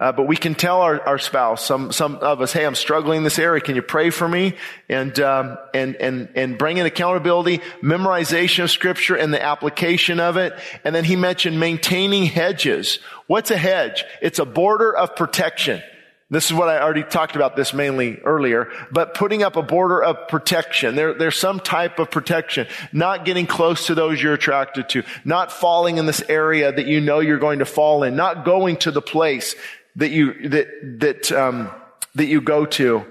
Uh, 0.01 0.11
but 0.11 0.27
we 0.27 0.37
can 0.37 0.57
tell 0.57 0.81
our, 0.81 1.01
our 1.07 1.19
spouse, 1.19 1.65
some, 1.65 1.93
some 1.93 2.17
of 2.17 2.41
us, 2.41 2.53
hey, 2.53 2.67
I'm 2.67 2.75
struggling 2.75 3.19
in 3.19 3.25
this 3.25 3.39
area. 3.39 3.61
Can 3.61 3.77
you 3.77 3.83
pray 3.83 4.11
for 4.11 4.29
me? 4.29 4.55
And, 4.89 5.19
um, 5.21 5.57
and, 5.73 5.95
and, 5.97 6.29
and 6.35 6.59
bring 6.59 6.79
in 6.79 6.87
accountability, 6.87 7.59
memorization 7.81 8.65
of 8.65 8.73
scripture 8.73 9.15
and 9.15 9.33
the 9.33 9.41
application 9.41 10.19
of 10.19 10.37
it. 10.37 10.53
And 10.83 10.95
then 10.95 11.05
he 11.05 11.15
mentioned 11.15 11.61
maintaining 11.61 12.25
hedges. 12.25 12.99
What's 13.29 13.53
a 13.53 13.57
hedge? 13.57 14.05
It's 14.21 14.41
a 14.41 14.45
border 14.45 14.95
of 14.95 15.15
protection. 15.15 15.81
This 16.29 16.47
is 16.47 16.55
what 16.55 16.69
I 16.69 16.81
already 16.81 17.05
talked 17.05 17.37
about 17.37 17.55
this 17.55 17.73
mainly 17.73 18.19
earlier, 18.25 18.73
but 18.91 19.15
putting 19.15 19.45
up 19.45 19.55
a 19.55 19.63
border 19.63 20.03
of 20.03 20.27
protection. 20.27 20.97
There, 20.97 21.15
there's 21.15 21.39
some 21.39 21.61
type 21.61 22.01
of 22.01 22.11
protection. 22.11 22.67
Not 22.93 23.25
getting 23.25 23.47
close 23.47 23.87
to 23.87 23.95
those 23.95 24.21
you're 24.21 24.35
attracted 24.35 24.89
to. 24.89 25.05
Not 25.25 25.53
falling 25.53 25.99
in 25.99 26.07
this 26.07 26.23
area 26.29 26.73
that 26.73 26.87
you 26.87 27.01
know 27.01 27.21
you're 27.21 27.39
going 27.39 27.61
to 27.61 27.67
fall 27.67 28.03
in. 28.03 28.17
Not 28.17 28.45
going 28.45 28.79
to 28.79 28.91
the 28.91 29.03
place 29.03 29.55
that 29.97 30.11
you, 30.11 30.49
that, 30.49 30.69
that, 31.01 31.33
um, 31.33 31.71
that 32.15 32.27
you 32.27 32.41
go 32.41 32.67
to 32.67 33.05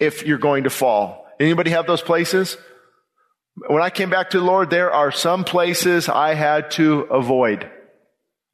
if 0.00 0.26
you're 0.26 0.38
going 0.38 0.64
to 0.64 0.70
fall. 0.70 1.26
Anybody 1.38 1.70
have 1.70 1.86
those 1.86 2.02
places? 2.02 2.56
When 3.54 3.82
I 3.82 3.90
came 3.90 4.10
back 4.10 4.30
to 4.30 4.38
the 4.38 4.44
Lord, 4.44 4.70
there 4.70 4.92
are 4.92 5.12
some 5.12 5.44
places 5.44 6.08
I 6.08 6.34
had 6.34 6.70
to 6.72 7.00
avoid. 7.02 7.70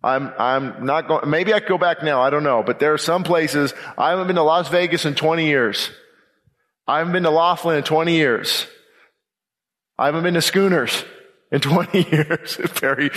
I'm, 0.03 0.33
I'm 0.39 0.85
not 0.85 1.09
going, 1.09 1.29
maybe 1.29 1.53
I 1.53 1.61
could 1.61 1.69
go 1.69 1.79
back 1.79 2.03
now. 2.03 2.23
I 2.23 2.31
don't 2.31 2.45
know. 2.45 2.63
But 2.63 2.79
there 2.79 2.93
are 2.93 2.99
some 2.99 3.25
places, 3.25 3.75
I 3.97 4.11
haven't 4.11 4.27
been 4.29 4.37
to 4.37 4.43
Las 4.43 4.69
Vegas 4.69 5.05
in 5.05 5.15
20 5.15 5.47
years. 5.47 5.91
I 6.87 6.99
haven't 6.99 7.13
been 7.13 7.25
to 7.25 7.31
Laughlin 7.31 7.77
in 7.77 7.85
20 7.85 8.15
years. 8.15 8.67
I 9.99 10.07
haven't 10.07 10.23
been 10.23 10.35
to 10.35 10.43
Schooners 10.43 11.05
in 11.51 11.61
20 11.61 12.03
years. 12.11 12.57
Very, 12.57 13.11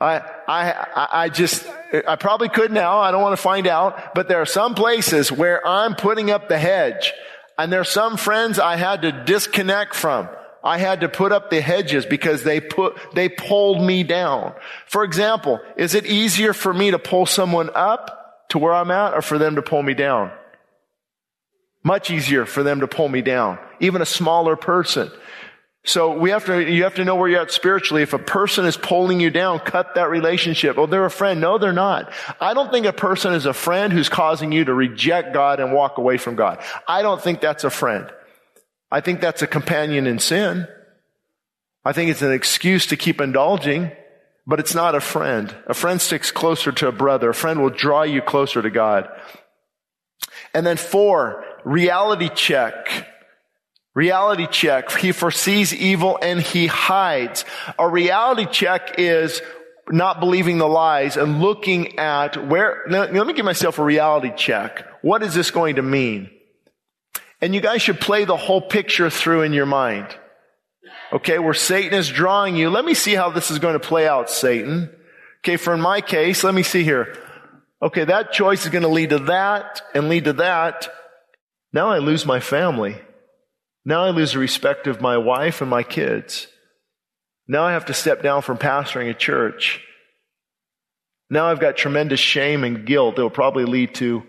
I, 0.00 0.20
I, 0.46 1.08
I 1.12 1.28
just, 1.28 1.66
I 2.06 2.16
probably 2.16 2.48
could 2.48 2.70
now. 2.70 2.98
I 2.98 3.10
don't 3.10 3.22
want 3.22 3.36
to 3.36 3.42
find 3.42 3.66
out, 3.66 4.14
but 4.14 4.28
there 4.28 4.40
are 4.40 4.46
some 4.46 4.74
places 4.74 5.32
where 5.32 5.66
I'm 5.66 5.96
putting 5.96 6.30
up 6.30 6.48
the 6.48 6.58
hedge 6.58 7.12
and 7.58 7.72
there 7.72 7.80
are 7.80 7.84
some 7.84 8.16
friends 8.16 8.60
I 8.60 8.76
had 8.76 9.02
to 9.02 9.12
disconnect 9.24 9.94
from. 9.94 10.28
I 10.62 10.78
had 10.78 11.00
to 11.00 11.08
put 11.08 11.32
up 11.32 11.50
the 11.50 11.60
hedges 11.60 12.06
because 12.06 12.44
they 12.44 12.60
put, 12.60 12.96
they 13.14 13.28
pulled 13.28 13.82
me 13.82 14.04
down. 14.04 14.54
For 14.86 15.02
example, 15.02 15.60
is 15.76 15.94
it 15.94 16.06
easier 16.06 16.52
for 16.52 16.72
me 16.72 16.92
to 16.92 16.98
pull 16.98 17.26
someone 17.26 17.70
up 17.74 18.46
to 18.50 18.58
where 18.58 18.74
I'm 18.74 18.90
at 18.90 19.14
or 19.14 19.22
for 19.22 19.38
them 19.38 19.56
to 19.56 19.62
pull 19.62 19.82
me 19.82 19.94
down? 19.94 20.30
Much 21.82 22.10
easier 22.10 22.44
for 22.44 22.62
them 22.62 22.80
to 22.80 22.88
pull 22.88 23.08
me 23.08 23.22
down. 23.22 23.58
Even 23.80 24.02
a 24.02 24.06
smaller 24.06 24.56
person. 24.56 25.10
So 25.84 26.18
we 26.18 26.30
have 26.30 26.44
to, 26.46 26.60
you 26.60 26.82
have 26.82 26.96
to 26.96 27.04
know 27.04 27.14
where 27.14 27.28
you're 27.28 27.40
at 27.40 27.50
spiritually. 27.50 28.02
If 28.02 28.12
a 28.12 28.18
person 28.18 28.66
is 28.66 28.76
pulling 28.76 29.20
you 29.20 29.30
down, 29.30 29.60
cut 29.60 29.94
that 29.94 30.10
relationship. 30.10 30.76
Oh, 30.76 30.86
they're 30.86 31.06
a 31.06 31.10
friend. 31.10 31.40
No, 31.40 31.56
they're 31.56 31.72
not. 31.72 32.12
I 32.40 32.52
don't 32.52 32.70
think 32.70 32.84
a 32.84 32.92
person 32.92 33.32
is 33.32 33.46
a 33.46 33.54
friend 33.54 33.92
who's 33.92 34.08
causing 34.08 34.52
you 34.52 34.64
to 34.66 34.74
reject 34.74 35.32
God 35.32 35.60
and 35.60 35.72
walk 35.72 35.96
away 35.98 36.18
from 36.18 36.34
God. 36.36 36.62
I 36.86 37.02
don't 37.02 37.22
think 37.22 37.40
that's 37.40 37.64
a 37.64 37.70
friend. 37.70 38.10
I 38.90 39.00
think 39.00 39.20
that's 39.20 39.40
a 39.40 39.46
companion 39.46 40.06
in 40.06 40.18
sin. 40.18 40.66
I 41.84 41.92
think 41.92 42.10
it's 42.10 42.22
an 42.22 42.32
excuse 42.32 42.86
to 42.88 42.96
keep 42.96 43.20
indulging, 43.20 43.92
but 44.46 44.60
it's 44.60 44.74
not 44.74 44.94
a 44.94 45.00
friend. 45.00 45.54
A 45.66 45.74
friend 45.74 46.00
sticks 46.00 46.30
closer 46.30 46.72
to 46.72 46.88
a 46.88 46.92
brother. 46.92 47.30
A 47.30 47.34
friend 47.34 47.62
will 47.62 47.70
draw 47.70 48.02
you 48.02 48.20
closer 48.20 48.60
to 48.60 48.70
God. 48.70 49.08
And 50.52 50.66
then 50.66 50.76
four, 50.76 51.44
reality 51.64 52.28
check. 52.28 53.06
Reality 53.98 54.46
check. 54.46 54.92
He 54.92 55.10
foresees 55.10 55.74
evil 55.74 56.20
and 56.22 56.40
he 56.40 56.68
hides. 56.68 57.44
A 57.80 57.88
reality 57.88 58.46
check 58.46 58.94
is 58.96 59.42
not 59.90 60.20
believing 60.20 60.58
the 60.58 60.68
lies 60.68 61.16
and 61.16 61.40
looking 61.40 61.98
at 61.98 62.36
where, 62.46 62.84
let 62.88 63.12
me 63.12 63.32
give 63.32 63.44
myself 63.44 63.80
a 63.80 63.82
reality 63.82 64.30
check. 64.36 64.86
What 65.02 65.24
is 65.24 65.34
this 65.34 65.50
going 65.50 65.76
to 65.76 65.82
mean? 65.82 66.30
And 67.40 67.56
you 67.56 67.60
guys 67.60 67.82
should 67.82 67.98
play 67.98 68.24
the 68.24 68.36
whole 68.36 68.60
picture 68.60 69.10
through 69.10 69.42
in 69.42 69.52
your 69.52 69.66
mind. 69.66 70.06
Okay, 71.12 71.40
where 71.40 71.52
Satan 71.52 71.98
is 71.98 72.08
drawing 72.08 72.54
you. 72.54 72.70
Let 72.70 72.84
me 72.84 72.94
see 72.94 73.16
how 73.16 73.30
this 73.30 73.50
is 73.50 73.58
going 73.58 73.74
to 73.74 73.80
play 73.80 74.06
out, 74.06 74.30
Satan. 74.30 74.94
Okay, 75.40 75.56
for 75.56 75.74
in 75.74 75.80
my 75.80 76.02
case, 76.02 76.44
let 76.44 76.54
me 76.54 76.62
see 76.62 76.84
here. 76.84 77.18
Okay, 77.82 78.04
that 78.04 78.30
choice 78.30 78.62
is 78.62 78.70
going 78.70 78.82
to 78.82 78.88
lead 78.88 79.10
to 79.10 79.18
that 79.18 79.82
and 79.92 80.08
lead 80.08 80.26
to 80.26 80.34
that. 80.34 80.88
Now 81.72 81.88
I 81.88 81.98
lose 81.98 82.24
my 82.24 82.38
family. 82.38 82.94
Now 83.88 84.04
I 84.04 84.10
lose 84.10 84.34
the 84.34 84.38
respect 84.38 84.86
of 84.86 85.00
my 85.00 85.16
wife 85.16 85.62
and 85.62 85.70
my 85.70 85.82
kids. 85.82 86.46
Now 87.46 87.62
I 87.62 87.72
have 87.72 87.86
to 87.86 87.94
step 87.94 88.22
down 88.22 88.42
from 88.42 88.58
pastoring 88.58 89.08
a 89.08 89.14
church. 89.14 89.82
Now 91.30 91.46
I've 91.46 91.58
got 91.58 91.78
tremendous 91.78 92.20
shame 92.20 92.64
and 92.64 92.84
guilt 92.84 93.16
that 93.16 93.22
will 93.22 93.30
probably 93.30 93.64
lead 93.64 93.94
to 93.94 94.24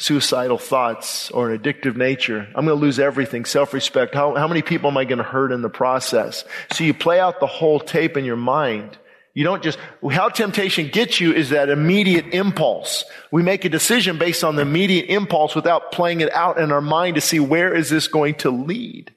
suicidal 0.00 0.58
thoughts 0.58 1.30
or 1.30 1.52
an 1.52 1.56
addictive 1.56 1.94
nature. 1.94 2.48
I'm 2.48 2.66
going 2.66 2.76
to 2.76 2.84
lose 2.84 2.98
everything, 2.98 3.44
self-respect. 3.44 4.12
How, 4.12 4.34
how 4.34 4.48
many 4.48 4.60
people 4.60 4.90
am 4.90 4.96
I 4.96 5.04
going 5.04 5.18
to 5.18 5.22
hurt 5.24 5.52
in 5.52 5.62
the 5.62 5.68
process? 5.68 6.44
So 6.72 6.82
you 6.82 6.92
play 6.92 7.20
out 7.20 7.38
the 7.38 7.46
whole 7.46 7.78
tape 7.78 8.16
in 8.16 8.24
your 8.24 8.34
mind 8.34 8.98
You 9.32 9.44
don't 9.44 9.62
just, 9.62 9.78
how 10.10 10.28
temptation 10.28 10.88
gets 10.88 11.20
you 11.20 11.32
is 11.32 11.50
that 11.50 11.68
immediate 11.68 12.34
impulse. 12.34 13.04
We 13.30 13.42
make 13.42 13.64
a 13.64 13.68
decision 13.68 14.18
based 14.18 14.42
on 14.42 14.56
the 14.56 14.62
immediate 14.62 15.06
impulse 15.06 15.54
without 15.54 15.92
playing 15.92 16.20
it 16.20 16.32
out 16.32 16.58
in 16.58 16.72
our 16.72 16.80
mind 16.80 17.14
to 17.14 17.20
see 17.20 17.38
where 17.38 17.74
is 17.74 17.88
this 17.88 18.08
going 18.08 18.34
to 18.36 18.50
lead? 18.50 19.14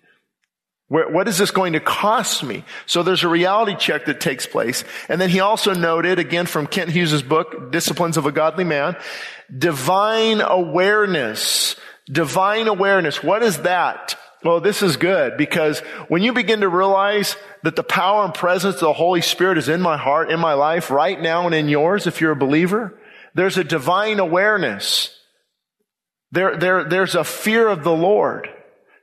Where, 0.87 1.09
what 1.09 1.27
is 1.27 1.39
this 1.39 1.49
going 1.49 1.73
to 1.73 1.79
cost 1.79 2.43
me? 2.43 2.63
So 2.85 3.01
there's 3.01 3.23
a 3.23 3.27
reality 3.27 3.75
check 3.75 4.05
that 4.05 4.21
takes 4.21 4.45
place. 4.45 4.83
And 5.09 5.19
then 5.19 5.29
he 5.29 5.39
also 5.39 5.73
noted, 5.73 6.19
again 6.19 6.45
from 6.45 6.67
Kent 6.67 6.91
Hughes' 6.91 7.23
book, 7.23 7.71
Disciplines 7.71 8.15
of 8.15 8.27
a 8.27 8.31
Godly 8.31 8.65
Man, 8.65 8.95
divine 9.55 10.41
awareness. 10.41 11.75
Divine 12.05 12.67
awareness. 12.67 13.23
What 13.23 13.41
is 13.41 13.59
that? 13.59 14.15
Well, 14.43 14.59
this 14.59 14.83
is 14.83 14.97
good 14.97 15.37
because 15.37 15.79
when 16.09 16.21
you 16.21 16.33
begin 16.33 16.61
to 16.61 16.69
realize 16.69 17.37
that 17.63 17.75
the 17.75 17.83
power 17.83 18.25
and 18.25 18.33
presence 18.33 18.75
of 18.75 18.81
the 18.81 18.93
Holy 18.93 19.21
Spirit 19.21 19.57
is 19.57 19.69
in 19.69 19.81
my 19.81 19.97
heart, 19.97 20.29
in 20.29 20.39
my 20.39 20.53
life, 20.53 20.91
right 20.91 21.19
now 21.19 21.45
and 21.45 21.55
in 21.55 21.69
yours, 21.69 22.05
if 22.05 22.21
you're 22.21 22.33
a 22.33 22.35
believer, 22.35 22.99
there's 23.33 23.57
a 23.57 23.63
divine 23.63 24.19
awareness. 24.19 25.17
There, 26.31 26.57
there, 26.57 26.83
there's 26.83 27.15
a 27.15 27.23
fear 27.23 27.67
of 27.67 27.83
the 27.83 27.95
Lord. 27.95 28.49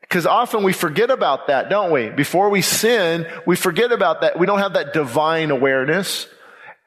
Because 0.03 0.27
often 0.27 0.65
we 0.65 0.73
forget 0.73 1.11
about 1.11 1.47
that, 1.47 1.71
don't 1.71 1.93
we? 1.93 2.11
Before 2.11 2.51
we 2.51 2.63
sin, 2.63 3.27
we 3.47 3.57
forget 3.57 3.93
about 3.93 4.23
that. 4.23 4.39
We 4.39 4.47
don't 4.47 4.59
have 4.59 4.75
that 4.75 4.93
divine 4.93 5.51
awareness. 5.51 6.27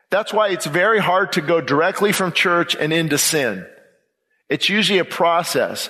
That's 0.10 0.34
why 0.34 0.50
it's 0.50 0.66
very 0.66 1.00
hard 1.00 1.32
to 1.34 1.42
go 1.42 1.60
directly 1.60 2.12
from 2.12 2.34
church 2.34 2.76
and 2.76 2.94
into 2.94 3.18
sin. 3.18 3.66
It's 4.50 4.70
usually 4.70 5.00
a 5.00 5.06
process. 5.06 5.90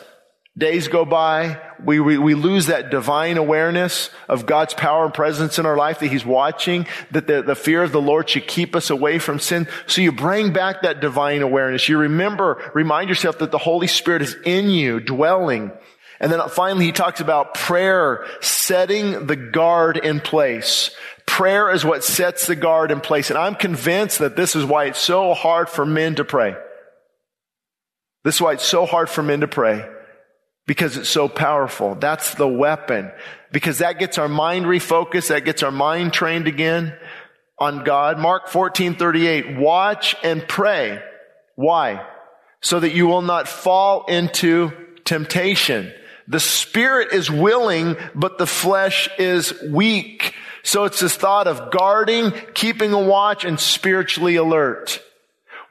Days 0.55 0.87
go 0.87 1.03
by, 1.03 1.59
we, 1.83 1.99
we, 1.99 2.19
we, 2.19 2.35
lose 2.35 2.67
that 2.67 2.91
divine 2.91 3.37
awareness 3.37 4.11
of 4.29 4.45
God's 4.45 4.75
power 4.75 5.05
and 5.05 5.13
presence 5.13 5.57
in 5.57 5.65
our 5.65 5.75
life, 5.75 5.97
that 5.99 6.11
He's 6.11 6.25
watching, 6.25 6.85
that 7.09 7.25
the, 7.25 7.41
the 7.41 7.55
fear 7.55 7.81
of 7.81 7.91
the 7.91 8.01
Lord 8.01 8.29
should 8.29 8.45
keep 8.45 8.75
us 8.75 8.91
away 8.91 9.17
from 9.17 9.39
sin. 9.39 9.67
So 9.87 10.03
you 10.03 10.11
bring 10.11 10.53
back 10.53 10.83
that 10.83 11.01
divine 11.01 11.41
awareness. 11.41 11.89
You 11.89 11.97
remember, 11.97 12.71
remind 12.75 13.09
yourself 13.09 13.39
that 13.39 13.49
the 13.49 13.57
Holy 13.57 13.87
Spirit 13.87 14.21
is 14.21 14.35
in 14.45 14.69
you, 14.69 14.99
dwelling. 14.99 15.71
And 16.19 16.31
then 16.31 16.47
finally, 16.49 16.85
he 16.85 16.91
talks 16.91 17.19
about 17.19 17.55
prayer 17.55 18.23
setting 18.39 19.25
the 19.25 19.35
guard 19.35 19.97
in 19.97 20.19
place. 20.19 20.91
Prayer 21.25 21.71
is 21.71 21.83
what 21.83 22.03
sets 22.03 22.45
the 22.45 22.55
guard 22.55 22.91
in 22.91 23.01
place. 23.01 23.31
And 23.31 23.39
I'm 23.39 23.55
convinced 23.55 24.19
that 24.19 24.35
this 24.35 24.55
is 24.55 24.65
why 24.65 24.85
it's 24.85 24.99
so 24.99 25.33
hard 25.33 25.67
for 25.67 25.83
men 25.83 26.13
to 26.15 26.23
pray. 26.23 26.55
This 28.23 28.35
is 28.35 28.41
why 28.41 28.53
it's 28.53 28.65
so 28.65 28.85
hard 28.85 29.09
for 29.09 29.23
men 29.23 29.41
to 29.41 29.47
pray 29.47 29.89
because 30.65 30.97
it's 30.97 31.09
so 31.09 31.27
powerful. 31.27 31.95
That's 31.95 32.35
the 32.35 32.47
weapon. 32.47 33.11
Because 33.51 33.79
that 33.79 33.99
gets 33.99 34.17
our 34.17 34.29
mind 34.29 34.65
refocused, 34.65 35.27
that 35.27 35.45
gets 35.45 35.63
our 35.63 35.71
mind 35.71 36.13
trained 36.13 36.47
again 36.47 36.97
on 37.59 37.83
God. 37.83 38.17
Mark 38.17 38.47
14, 38.47 38.95
38, 38.95 39.57
watch 39.57 40.15
and 40.23 40.47
pray. 40.47 41.01
Why? 41.55 42.05
So 42.61 42.79
that 42.79 42.93
you 42.93 43.07
will 43.07 43.21
not 43.21 43.47
fall 43.47 44.05
into 44.05 44.71
temptation. 45.05 45.93
The 46.27 46.39
spirit 46.39 47.11
is 47.11 47.29
willing, 47.29 47.97
but 48.15 48.37
the 48.37 48.47
flesh 48.47 49.09
is 49.19 49.53
weak. 49.61 50.33
So 50.63 50.85
it's 50.85 51.01
this 51.01 51.15
thought 51.15 51.47
of 51.47 51.71
guarding, 51.71 52.31
keeping 52.53 52.93
a 52.93 52.99
watch, 52.99 53.43
and 53.43 53.59
spiritually 53.59 54.37
alert. 54.37 55.01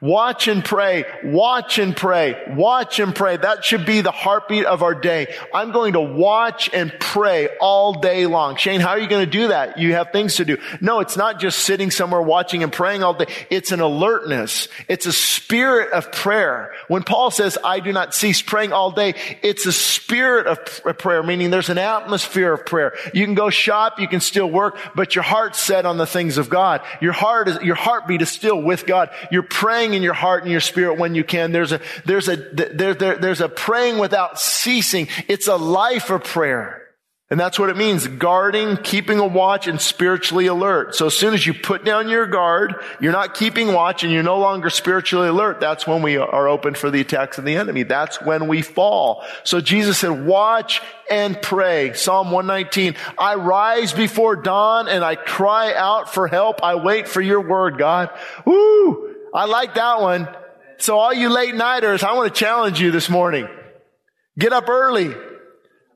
Watch 0.03 0.49
and 0.49 0.65
pray, 0.65 1.05
watch 1.23 1.79
and 1.79 1.95
pray, 1.95 2.35
watch 2.57 2.99
and 2.99 3.15
pray. 3.15 3.37
That 3.37 3.63
should 3.63 3.85
be 3.85 4.01
the 4.01 4.11
heartbeat 4.11 4.65
of 4.65 4.83
our 4.83 4.93
day. 4.93 5.33
I'm 5.53 5.71
going 5.71 5.93
to 5.93 6.01
watch 6.01 6.69
and 6.73 6.93
pray 6.99 7.47
all 7.61 7.93
day 7.93 8.25
long. 8.25 8.57
Shane, 8.57 8.81
how 8.81 8.89
are 8.89 8.99
you 8.99 9.07
going 9.07 9.23
to 9.23 9.31
do 9.31 9.47
that? 9.47 9.79
You 9.79 9.93
have 9.93 10.11
things 10.11 10.35
to 10.35 10.43
do. 10.43 10.57
No, 10.81 10.99
it's 10.99 11.15
not 11.15 11.39
just 11.39 11.59
sitting 11.59 11.89
somewhere 11.89 12.21
watching 12.21 12.63
and 12.63 12.73
praying 12.73 13.01
all 13.01 13.13
day. 13.13 13.27
It's 13.49 13.71
an 13.71 13.79
alertness. 13.79 14.67
It's 14.89 15.05
a 15.05 15.13
spirit 15.13 15.93
of 15.93 16.11
prayer. 16.11 16.73
When 16.89 17.03
Paul 17.03 17.31
says, 17.31 17.57
I 17.63 17.79
do 17.79 17.93
not 17.93 18.13
cease 18.13 18.41
praying 18.41 18.73
all 18.73 18.91
day, 18.91 19.13
it's 19.41 19.65
a 19.65 19.71
spirit 19.71 20.47
of 20.47 20.97
prayer, 20.97 21.23
meaning 21.23 21.49
there's 21.49 21.69
an 21.69 21.77
atmosphere 21.77 22.51
of 22.51 22.65
prayer. 22.65 22.93
You 23.13 23.23
can 23.23 23.35
go 23.35 23.49
shop, 23.49 24.01
you 24.01 24.09
can 24.09 24.19
still 24.19 24.49
work, 24.49 24.77
but 24.95 25.15
your 25.15 25.23
heart's 25.23 25.61
set 25.61 25.85
on 25.85 25.95
the 25.95 26.05
things 26.05 26.37
of 26.37 26.49
God. 26.49 26.81
Your 26.99 27.13
heart 27.13 27.47
is, 27.47 27.61
your 27.61 27.75
heartbeat 27.75 28.21
is 28.21 28.27
still 28.29 28.61
with 28.61 28.85
God. 28.85 29.09
You're 29.31 29.43
praying 29.43 29.92
in 29.93 30.03
your 30.03 30.13
heart 30.13 30.43
and 30.43 30.51
your 30.51 30.61
spirit 30.61 30.97
when 30.97 31.15
you 31.15 31.23
can. 31.23 31.51
There's 31.51 31.71
a, 31.71 31.81
there's 32.05 32.27
a, 32.27 32.35
there, 32.35 32.93
there, 32.93 33.17
there's 33.17 33.41
a 33.41 33.49
praying 33.49 33.97
without 33.97 34.39
ceasing. 34.39 35.07
It's 35.27 35.47
a 35.47 35.55
life 35.55 36.09
of 36.09 36.23
prayer. 36.23 36.83
And 37.33 37.39
that's 37.39 37.57
what 37.57 37.71
it 37.71 37.77
means. 37.77 38.05
Guarding, 38.05 38.77
keeping 38.77 39.17
a 39.17 39.25
watch, 39.25 39.67
and 39.67 39.81
spiritually 39.81 40.45
alert. 40.45 40.93
So 40.93 41.07
as 41.07 41.17
soon 41.17 41.33
as 41.33 41.47
you 41.47 41.55
put 41.55 41.83
down 41.83 42.07
your 42.07 42.27
guard, 42.27 42.75
you're 42.99 43.11
not 43.11 43.33
keeping 43.33 43.73
watch 43.73 44.03
and 44.03 44.13
you're 44.13 44.21
no 44.21 44.37
longer 44.37 44.69
spiritually 44.69 45.29
alert. 45.29 45.59
That's 45.59 45.87
when 45.87 46.03
we 46.03 46.17
are 46.17 46.47
open 46.47 46.75
for 46.75 46.91
the 46.91 47.01
attacks 47.01 47.39
of 47.39 47.43
the 47.43 47.55
enemy. 47.55 47.81
That's 47.81 48.21
when 48.21 48.47
we 48.47 48.61
fall. 48.61 49.23
So 49.43 49.61
Jesus 49.61 49.97
said, 49.97 50.27
watch 50.27 50.83
and 51.09 51.41
pray. 51.41 51.93
Psalm 51.93 52.29
119. 52.29 52.95
I 53.17 53.33
rise 53.33 53.93
before 53.93 54.35
dawn 54.35 54.87
and 54.87 55.03
I 55.03 55.15
cry 55.15 55.73
out 55.73 56.13
for 56.13 56.27
help. 56.27 56.61
I 56.61 56.75
wait 56.75 57.07
for 57.07 57.19
your 57.19 57.41
word, 57.41 57.79
God. 57.79 58.11
Woo! 58.45 59.12
I 59.33 59.45
like 59.45 59.75
that 59.75 60.01
one. 60.01 60.27
So 60.77 60.97
all 60.97 61.13
you 61.13 61.29
late 61.29 61.55
nighters, 61.55 62.03
I 62.03 62.13
want 62.13 62.33
to 62.33 62.39
challenge 62.39 62.79
you 62.79 62.91
this 62.91 63.09
morning. 63.09 63.47
Get 64.37 64.53
up 64.53 64.69
early. 64.69 65.13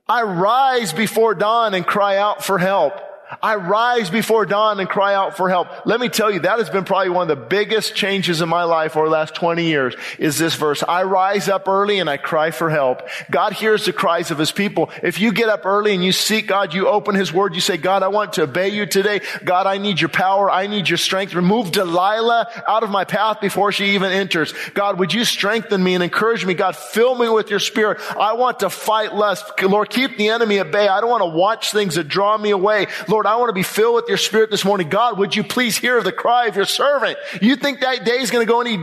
I 0.08 0.24
rise 0.24 0.94
before 0.94 1.36
dawn 1.36 1.74
and 1.74 1.86
cry 1.86 2.18
out 2.18 2.44
for 2.44 2.58
help. 2.58 2.94
I 3.42 3.56
rise 3.56 4.10
before 4.10 4.46
dawn 4.46 4.80
and 4.80 4.88
cry 4.90 5.14
out 5.14 5.36
for 5.36 5.50
help. 5.50 5.68
Let 5.86 6.00
me 6.00 6.10
tell 6.10 6.32
you, 6.32 6.42
that 6.42 6.60
has 6.60 6.70
been 6.70 6.86
probably 6.86 7.10
one 7.10 7.30
of 7.30 7.38
the 7.38 7.46
biggest 7.46 7.96
changes 7.96 8.42
in 8.42 8.50
my 8.50 8.64
life 8.64 8.96
over 8.96 9.08
the 9.08 9.12
last 9.12 9.36
20 9.36 9.66
years 9.66 9.96
is 10.18 10.38
this 10.38 10.56
verse. 10.56 10.84
I 10.88 11.04
rise 11.04 11.50
up 11.50 11.68
early 11.68 12.00
and 12.00 12.10
I 12.10 12.18
cry 12.18 12.52
for 12.52 12.70
help. 12.70 13.08
God 13.30 13.54
hears 13.54 13.86
the 13.86 13.94
cries 13.94 14.32
of 14.32 14.38
his 14.38 14.52
people. 14.52 14.90
If 15.04 15.20
you 15.20 15.32
get 15.32 15.50
up 15.50 15.66
early 15.66 15.94
and 15.94 16.04
you 16.04 16.12
seek 16.12 16.48
God, 16.48 16.74
you 16.74 16.88
open 16.88 17.16
his 17.16 17.34
word, 17.34 17.56
you 17.56 17.62
say, 17.62 17.78
God, 17.78 18.04
I 18.04 18.08
want 18.08 18.34
to 18.34 18.44
obey 18.44 18.70
you 18.70 18.86
today. 18.86 19.22
God, 19.44 19.68
I 19.68 19.78
need 19.78 20.00
your 20.00 20.10
power. 20.10 20.50
I 20.50 20.68
need 20.68 20.88
your 20.88 20.98
strength. 20.98 21.34
Remove 21.34 21.72
Delilah 21.72 22.64
out 22.68 22.84
of 22.84 22.90
my 22.90 23.04
path 23.04 23.42
before 23.42 23.72
she 23.72 23.96
even 23.96 24.12
enters. 24.12 24.54
God, 24.74 25.00
would 25.00 25.14
you 25.14 25.26
strengthen 25.26 25.84
me 25.84 25.96
and 25.96 26.04
encourage 26.04 26.46
me? 26.46 26.54
God, 26.54 26.76
fill 26.76 27.16
me 27.16 27.28
with 27.28 27.50
your 27.50 27.60
spirit. 27.60 28.00
I 28.18 28.34
want 28.34 28.60
to 28.60 28.70
fight 28.70 29.14
less. 29.14 29.44
Lord, 29.62 29.90
keep 29.90 30.18
the 30.18 30.30
enemy 30.30 30.60
at 30.60 30.72
bay. 30.72 30.88
I 30.88 31.02
don't 31.02 31.10
want 31.10 31.24
to 31.24 31.38
watch 31.38 31.72
things 31.72 31.96
that 31.96 32.08
draw 32.08 32.38
me 32.38 32.52
away. 32.52 32.88
Lord, 33.08 33.17
Lord, 33.18 33.26
I 33.26 33.36
want 33.38 33.50
to 33.50 33.54
be 33.54 33.64
filled 33.64 33.96
with 33.96 34.08
your 34.10 34.18
spirit 34.18 34.52
this 34.52 34.64
morning. 34.64 34.90
God, 34.90 35.18
would 35.18 35.36
you 35.36 35.44
please 35.44 35.76
hear 35.76 36.04
the 36.04 36.12
cry 36.12 36.46
of 36.46 36.56
your 36.56 36.66
servant? 36.66 37.18
You 37.42 37.56
think 37.56 37.80
that 37.80 38.06
day 38.06 38.20
is 38.20 38.30
going 38.30 38.46
to 38.46 38.54
go 38.54 38.62
any 38.62 38.78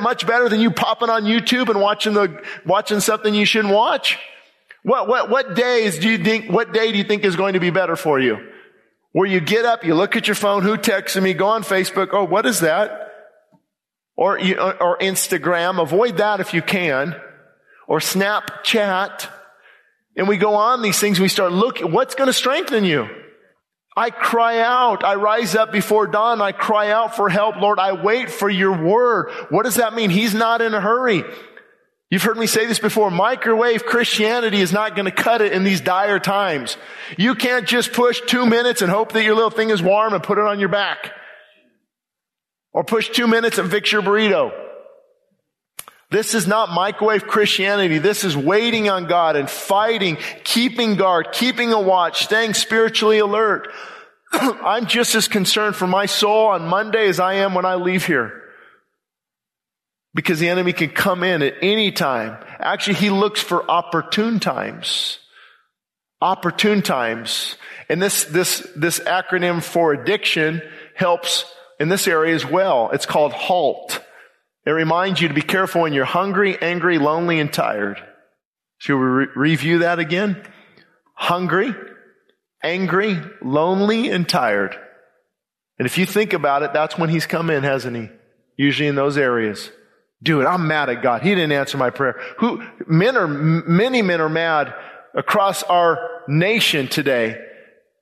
much 0.00 0.26
better 0.26 0.48
than 0.48 0.60
you 0.60 0.72
popping 0.72 1.08
on 1.08 1.22
YouTube 1.22 1.68
and 1.68 1.80
watching 1.80 2.12
the, 2.12 2.42
watching 2.66 2.98
something 2.98 3.32
you 3.32 3.44
shouldn't 3.44 3.72
watch? 3.72 4.18
What, 4.82 5.06
what, 5.06 5.30
what 5.30 5.54
days 5.54 6.00
do 6.00 6.08
you 6.08 6.18
think, 6.18 6.50
what 6.50 6.72
day 6.72 6.90
do 6.90 6.98
you 6.98 7.04
think 7.04 7.24
is 7.24 7.36
going 7.36 7.52
to 7.52 7.60
be 7.60 7.70
better 7.70 7.94
for 7.94 8.18
you? 8.18 8.38
Where 9.12 9.28
you 9.28 9.38
get 9.38 9.64
up, 9.64 9.84
you 9.84 9.94
look 9.94 10.16
at 10.16 10.26
your 10.26 10.34
phone, 10.34 10.64
who 10.64 10.76
texted 10.76 11.22
me, 11.22 11.32
go 11.32 11.46
on 11.46 11.62
Facebook, 11.62 12.08
oh, 12.10 12.24
what 12.24 12.44
is 12.44 12.58
that? 12.62 13.12
Or, 14.16 14.32
or 14.36 14.98
Instagram, 14.98 15.80
avoid 15.80 16.16
that 16.16 16.40
if 16.40 16.54
you 16.54 16.60
can. 16.60 17.14
Or 17.86 18.00
Snapchat. 18.00 19.28
And 20.16 20.26
we 20.26 20.38
go 20.38 20.56
on 20.56 20.82
these 20.82 20.98
things, 20.98 21.20
we 21.20 21.28
start 21.28 21.52
looking, 21.52 21.92
what's 21.92 22.16
going 22.16 22.26
to 22.26 22.32
strengthen 22.32 22.82
you? 22.82 23.08
I 23.96 24.10
cry 24.10 24.60
out. 24.60 25.04
I 25.04 25.14
rise 25.14 25.54
up 25.54 25.72
before 25.72 26.06
dawn. 26.06 26.42
I 26.42 26.52
cry 26.52 26.90
out 26.90 27.16
for 27.16 27.30
help. 27.30 27.56
Lord, 27.56 27.78
I 27.78 27.92
wait 27.92 28.30
for 28.30 28.50
your 28.50 28.76
word. 28.76 29.30
What 29.48 29.64
does 29.64 29.76
that 29.76 29.94
mean? 29.94 30.10
He's 30.10 30.34
not 30.34 30.60
in 30.60 30.74
a 30.74 30.80
hurry. 30.80 31.24
You've 32.10 32.22
heard 32.22 32.36
me 32.36 32.46
say 32.46 32.66
this 32.66 32.78
before. 32.78 33.10
Microwave 33.10 33.86
Christianity 33.86 34.60
is 34.60 34.72
not 34.72 34.94
going 34.94 35.06
to 35.06 35.10
cut 35.10 35.40
it 35.40 35.52
in 35.52 35.64
these 35.64 35.80
dire 35.80 36.20
times. 36.20 36.76
You 37.16 37.34
can't 37.34 37.66
just 37.66 37.92
push 37.92 38.20
two 38.26 38.46
minutes 38.46 38.82
and 38.82 38.90
hope 38.90 39.12
that 39.12 39.24
your 39.24 39.34
little 39.34 39.50
thing 39.50 39.70
is 39.70 39.82
warm 39.82 40.12
and 40.12 40.22
put 40.22 40.38
it 40.38 40.44
on 40.44 40.60
your 40.60 40.68
back. 40.68 41.12
Or 42.72 42.84
push 42.84 43.08
two 43.08 43.26
minutes 43.26 43.58
and 43.58 43.70
fix 43.70 43.90
your 43.90 44.02
burrito. 44.02 44.65
This 46.10 46.34
is 46.34 46.46
not 46.46 46.70
microwave 46.70 47.26
Christianity. 47.26 47.98
This 47.98 48.22
is 48.22 48.36
waiting 48.36 48.88
on 48.88 49.06
God 49.06 49.34
and 49.34 49.50
fighting, 49.50 50.18
keeping 50.44 50.94
guard, 50.94 51.32
keeping 51.32 51.72
a 51.72 51.80
watch, 51.80 52.24
staying 52.24 52.54
spiritually 52.54 53.18
alert. 53.18 53.68
I'm 54.32 54.86
just 54.86 55.14
as 55.16 55.26
concerned 55.26 55.74
for 55.74 55.88
my 55.88 56.06
soul 56.06 56.46
on 56.46 56.68
Monday 56.68 57.08
as 57.08 57.18
I 57.18 57.34
am 57.34 57.54
when 57.54 57.64
I 57.64 57.74
leave 57.74 58.06
here. 58.06 58.42
Because 60.14 60.38
the 60.38 60.48
enemy 60.48 60.72
can 60.72 60.90
come 60.90 61.22
in 61.24 61.42
at 61.42 61.54
any 61.60 61.90
time. 61.90 62.38
Actually, 62.58 62.94
he 62.94 63.10
looks 63.10 63.40
for 63.40 63.68
opportune 63.68 64.38
times. 64.38 65.18
Opportune 66.22 66.82
times. 66.82 67.56
And 67.88 68.00
this, 68.00 68.24
this, 68.24 68.66
this 68.76 69.00
acronym 69.00 69.62
for 69.62 69.92
addiction 69.92 70.62
helps 70.94 71.44
in 71.78 71.88
this 71.88 72.08
area 72.08 72.34
as 72.34 72.46
well. 72.46 72.90
It's 72.92 73.06
called 73.06 73.32
HALT. 73.32 74.02
It 74.66 74.72
reminds 74.72 75.20
you 75.20 75.28
to 75.28 75.34
be 75.34 75.42
careful 75.42 75.82
when 75.82 75.92
you're 75.92 76.04
hungry, 76.04 76.60
angry, 76.60 76.98
lonely, 76.98 77.38
and 77.38 77.52
tired. 77.52 78.02
Should 78.78 78.98
we 78.98 79.06
re- 79.06 79.26
review 79.36 79.78
that 79.78 80.00
again? 80.00 80.42
Hungry, 81.14 81.72
angry, 82.62 83.16
lonely, 83.40 84.10
and 84.10 84.28
tired. 84.28 84.76
And 85.78 85.86
if 85.86 85.98
you 85.98 86.04
think 86.04 86.32
about 86.32 86.64
it, 86.64 86.72
that's 86.72 86.98
when 86.98 87.10
he's 87.10 87.26
come 87.26 87.48
in, 87.48 87.62
hasn't 87.62 87.96
he? 87.96 88.08
Usually 88.56 88.88
in 88.88 88.96
those 88.96 89.16
areas. 89.16 89.70
Dude, 90.22 90.46
I'm 90.46 90.66
mad 90.66 90.88
at 90.88 91.02
God. 91.02 91.22
He 91.22 91.30
didn't 91.30 91.52
answer 91.52 91.78
my 91.78 91.90
prayer. 91.90 92.18
Who, 92.38 92.62
men 92.88 93.16
are, 93.16 93.28
many 93.28 94.02
men 94.02 94.20
are 94.20 94.28
mad 94.28 94.74
across 95.14 95.62
our 95.62 96.22
nation 96.26 96.88
today 96.88 97.40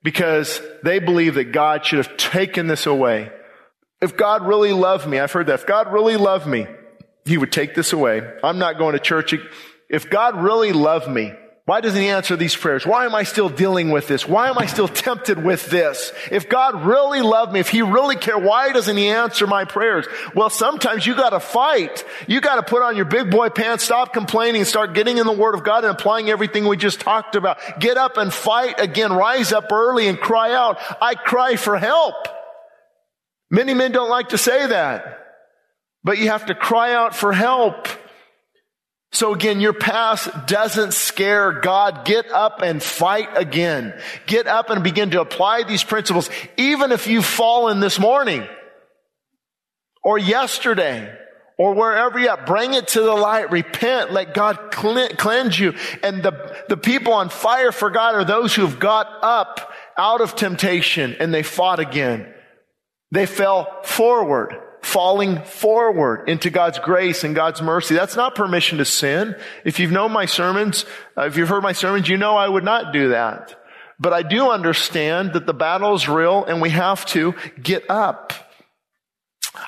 because 0.02 0.60
they 0.82 0.98
believe 0.98 1.34
that 1.34 1.52
God 1.52 1.84
should 1.84 1.98
have 1.98 2.16
taken 2.16 2.68
this 2.68 2.86
away. 2.86 3.30
If 4.04 4.18
God 4.18 4.46
really 4.46 4.74
loved 4.74 5.08
me, 5.08 5.18
I've 5.18 5.32
heard 5.32 5.46
that. 5.46 5.60
If 5.60 5.66
God 5.66 5.90
really 5.90 6.18
loved 6.18 6.46
me, 6.46 6.66
He 7.24 7.38
would 7.38 7.50
take 7.50 7.74
this 7.74 7.94
away. 7.94 8.20
I'm 8.42 8.58
not 8.58 8.76
going 8.76 8.92
to 8.92 8.98
church. 8.98 9.34
If 9.88 10.10
God 10.10 10.36
really 10.42 10.72
loved 10.72 11.08
me, 11.08 11.32
why 11.64 11.80
doesn't 11.80 11.98
he 11.98 12.08
answer 12.08 12.36
these 12.36 12.54
prayers? 12.54 12.84
Why 12.84 13.06
am 13.06 13.14
I 13.14 13.22
still 13.22 13.48
dealing 13.48 13.90
with 13.90 14.06
this? 14.06 14.28
Why 14.28 14.50
am 14.50 14.58
I 14.58 14.66
still 14.66 14.88
tempted 15.06 15.42
with 15.42 15.70
this? 15.70 16.12
If 16.30 16.50
God 16.50 16.84
really 16.84 17.22
loved 17.22 17.54
me, 17.54 17.60
if 17.60 17.70
he 17.70 17.80
really 17.80 18.16
cared, 18.16 18.44
why 18.44 18.72
doesn't 18.72 18.94
he 18.94 19.08
answer 19.08 19.46
my 19.46 19.64
prayers? 19.64 20.06
Well, 20.34 20.50
sometimes 20.50 21.06
you 21.06 21.14
gotta 21.14 21.40
fight. 21.40 22.04
You 22.28 22.42
gotta 22.42 22.62
put 22.62 22.82
on 22.82 22.96
your 22.96 23.06
big 23.06 23.30
boy 23.30 23.48
pants, 23.48 23.84
stop 23.84 24.12
complaining, 24.12 24.66
start 24.66 24.92
getting 24.92 25.16
in 25.16 25.26
the 25.26 25.32
word 25.32 25.54
of 25.54 25.64
God 25.64 25.84
and 25.84 25.98
applying 25.98 26.28
everything 26.28 26.66
we 26.66 26.76
just 26.76 27.00
talked 27.00 27.34
about. 27.34 27.56
Get 27.80 27.96
up 27.96 28.18
and 28.18 28.30
fight 28.30 28.78
again. 28.78 29.14
Rise 29.14 29.50
up 29.50 29.72
early 29.72 30.08
and 30.08 30.20
cry 30.20 30.52
out. 30.52 30.78
I 31.00 31.14
cry 31.14 31.56
for 31.56 31.78
help. 31.78 32.28
Many 33.54 33.72
men 33.72 33.92
don't 33.92 34.10
like 34.10 34.30
to 34.30 34.38
say 34.38 34.66
that, 34.66 35.20
but 36.02 36.18
you 36.18 36.30
have 36.30 36.46
to 36.46 36.56
cry 36.56 36.92
out 36.92 37.14
for 37.14 37.32
help. 37.32 37.86
So 39.12 39.32
again, 39.32 39.60
your 39.60 39.72
past 39.72 40.28
doesn't 40.48 40.92
scare 40.92 41.60
God. 41.60 42.04
Get 42.04 42.32
up 42.32 42.62
and 42.62 42.82
fight 42.82 43.28
again. 43.36 43.94
Get 44.26 44.48
up 44.48 44.70
and 44.70 44.82
begin 44.82 45.12
to 45.12 45.20
apply 45.20 45.62
these 45.62 45.84
principles, 45.84 46.28
even 46.56 46.90
if 46.90 47.06
you've 47.06 47.24
fallen 47.24 47.78
this 47.78 47.96
morning 47.96 48.44
or 50.02 50.18
yesterday 50.18 51.16
or 51.56 51.74
wherever 51.74 52.18
you 52.18 52.30
are. 52.30 52.44
Bring 52.44 52.74
it 52.74 52.88
to 52.88 53.02
the 53.02 53.14
light. 53.14 53.52
Repent. 53.52 54.10
Let 54.10 54.34
God 54.34 54.72
cleanse 54.72 55.56
you. 55.56 55.74
And 56.02 56.24
the, 56.24 56.56
the 56.68 56.76
people 56.76 57.12
on 57.12 57.28
fire 57.28 57.70
for 57.70 57.90
God 57.90 58.16
are 58.16 58.24
those 58.24 58.52
who 58.52 58.66
have 58.66 58.80
got 58.80 59.06
up 59.22 59.72
out 59.96 60.22
of 60.22 60.34
temptation 60.34 61.14
and 61.20 61.32
they 61.32 61.44
fought 61.44 61.78
again. 61.78 62.33
They 63.14 63.26
fell 63.26 63.82
forward 63.84 64.60
falling 64.82 65.40
forward 65.42 66.28
into 66.28 66.50
God's 66.50 66.78
grace 66.78 67.24
and 67.24 67.34
God's 67.34 67.62
mercy. 67.62 67.94
That's 67.94 68.16
not 68.16 68.34
permission 68.34 68.78
to 68.78 68.84
sin. 68.84 69.34
If 69.64 69.80
you've 69.80 69.90
known 69.90 70.12
my 70.12 70.26
sermons, 70.26 70.84
uh, 71.16 71.22
if 71.22 71.36
you've 71.36 71.48
heard 71.48 71.62
my 71.62 71.72
sermons, 71.72 72.08
you 72.08 72.18
know 72.18 72.36
I 72.36 72.46
would 72.46 72.64
not 72.64 72.92
do 72.92 73.08
that. 73.08 73.58
But 73.98 74.12
I 74.12 74.22
do 74.22 74.50
understand 74.50 75.32
that 75.32 75.46
the 75.46 75.54
battle 75.54 75.94
is 75.94 76.08
real 76.08 76.44
and 76.44 76.60
we 76.60 76.70
have 76.70 77.06
to 77.06 77.34
get 77.60 77.88
up. 77.88 78.34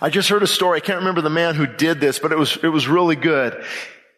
I 0.01 0.11
just 0.11 0.29
heard 0.29 0.43
a 0.43 0.47
story. 0.47 0.79
I 0.79 0.81
can't 0.81 0.99
remember 0.99 1.23
the 1.23 1.31
man 1.31 1.55
who 1.55 1.67
did 1.67 1.99
this, 1.99 2.19
but 2.19 2.33
it 2.33 2.39
was, 2.39 2.59
it 2.63 2.69
was 2.69 2.87
really 2.87 3.17
good. 3.17 3.65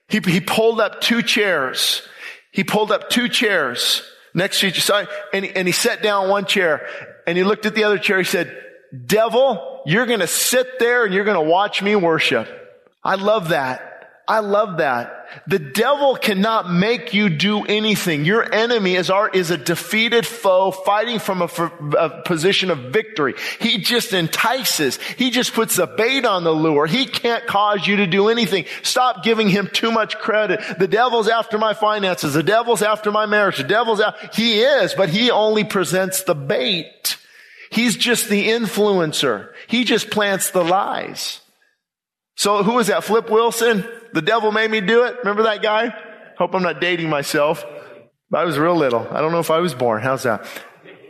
He, 0.09 0.19
he 0.19 0.41
pulled 0.41 0.81
up 0.81 1.01
two 1.01 1.23
chairs. 1.23 2.03
He 2.51 2.65
pulled 2.65 2.91
up 2.91 3.09
two 3.09 3.29
chairs 3.29 4.03
next 4.35 4.61
to 4.61 4.67
each 4.67 4.91
other 4.91 5.09
and, 5.33 5.45
and 5.45 5.69
he 5.69 5.73
sat 5.73 6.03
down 6.03 6.29
one 6.29 6.45
chair 6.45 6.89
and 7.27 7.39
he 7.39 7.45
looked 7.45 7.67
at 7.67 7.75
the 7.75 7.85
other 7.85 7.99
chair. 7.99 8.19
He 8.19 8.25
said, 8.25 8.65
devil, 9.07 9.83
you're 9.87 10.07
going 10.07 10.21
to 10.21 10.27
sit 10.27 10.79
there 10.79 11.05
and 11.05 11.15
you're 11.15 11.25
going 11.25 11.43
to 11.43 11.51
watch 11.51 11.83
me 11.83 11.97
worship. 11.97 12.49
I 13.05 13.15
love 13.17 13.51
that. 13.51 13.89
I 14.27 14.41
love 14.41 14.79
that. 14.79 15.27
The 15.47 15.59
devil 15.59 16.17
cannot 16.17 16.71
make 16.71 17.15
you 17.15 17.31
do 17.31 17.65
anything. 17.65 18.25
Your 18.25 18.51
enemy 18.53 18.95
is 18.95 19.11
our, 19.11 19.29
is 19.29 19.51
a 19.51 19.57
defeated 19.57 20.27
foe 20.27 20.71
fighting 20.71 21.19
from 21.19 21.43
a, 21.43 21.47
a, 21.99 22.23
position 22.23 22.71
of 22.71 22.93
victory. 22.93 23.35
He 23.61 23.79
just 23.79 24.13
entices. 24.13 24.99
He 25.17 25.31
just 25.31 25.55
puts 25.55 25.79
a 25.79 25.87
bait 25.87 26.25
on 26.25 26.45
the 26.45 26.53
lure. 26.53 26.87
He 26.87 27.07
can't 27.07 27.47
cause 27.47 27.87
you 27.87 27.97
to 27.97 28.07
do 28.07 28.29
anything. 28.29 28.67
Stop 28.83 29.23
giving 29.23 29.49
him 29.49 29.69
too 29.73 29.93
much 29.93 30.19
credit. 30.19 30.61
The 30.79 30.89
devil's 30.89 31.29
after 31.29 31.59
my 31.59 31.75
finances. 31.75 32.35
The 32.35 32.43
devil's 32.43 32.83
after 32.83 33.11
my 33.11 33.27
marriage. 33.27 33.59
The 33.59 33.65
devil's 33.65 34.01
out. 34.01 34.35
He 34.35 34.61
is, 34.61 34.95
but 34.95 35.09
he 35.09 35.31
only 35.31 35.65
presents 35.65 36.23
the 36.23 36.35
bait. 36.35 37.18
He's 37.71 37.97
just 37.97 38.29
the 38.29 38.49
influencer. 38.49 39.53
He 39.67 39.85
just 39.85 40.11
plants 40.11 40.51
the 40.51 40.65
lies. 40.65 41.41
So 42.37 42.63
who 42.63 42.75
was 42.75 42.87
that? 42.87 43.05
Flip 43.05 43.29
Wilson? 43.31 43.85
The 44.13 44.23
devil 44.23 44.53
made 44.53 44.71
me 44.71 44.81
do 44.81 45.05
it. 45.05 45.17
Remember 45.19 45.45
that 45.45 45.63
guy? 45.63 45.95
Hope 46.39 46.55
I'm 46.55 46.63
not 46.63 46.81
dating 46.81 47.11
myself. 47.11 47.65
I 48.33 48.45
was 48.45 48.59
real 48.59 48.77
little. 48.77 49.07
I 49.11 49.21
don't 49.21 49.33
know 49.33 49.41
if 49.41 49.51
I 49.51 49.59
was 49.59 49.75
born. 49.75 50.03
How's 50.03 50.23
that? 50.23 50.47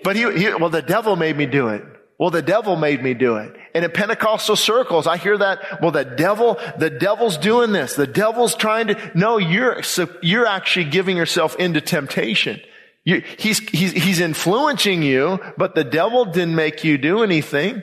But 0.03 0.17
he, 0.17 0.23
he, 0.39 0.55
well, 0.55 0.71
the 0.71 0.83
devil 0.83 1.17
made 1.17 1.37
me 1.37 1.47
do 1.47 1.69
it. 1.69 1.85
Well, 2.19 2.31
the 2.31 2.43
devil 2.43 2.77
made 2.77 3.03
me 3.03 3.15
do 3.15 3.37
it. 3.37 3.55
And 3.75 3.85
in 3.85 3.91
Pentecostal 3.93 4.57
circles, 4.57 5.07
I 5.07 5.19
hear 5.19 5.39
that, 5.39 5.81
well, 5.81 5.93
the 5.93 6.05
devil, 6.05 6.59
the 6.77 6.91
devil's 6.91 7.37
doing 7.37 7.71
this. 7.71 7.95
The 7.95 8.09
devil's 8.09 8.57
trying 8.57 8.89
to, 8.89 9.13
no, 9.15 9.39
you're, 9.39 9.83
you're 10.23 10.47
actually 10.47 10.87
giving 10.87 11.17
yourself 11.17 11.55
into 11.57 11.81
temptation. 11.81 12.61
You, 13.09 13.23
he's, 13.39 13.61
he's, 13.71 13.93
he's 13.93 14.21
influencing 14.21 15.01
you, 15.01 15.41
but 15.57 15.75
the 15.75 15.83
devil 15.83 16.27
didn't 16.27 16.55
make 16.55 16.85
you 16.85 16.99
do 16.99 17.23
anything. 17.23 17.83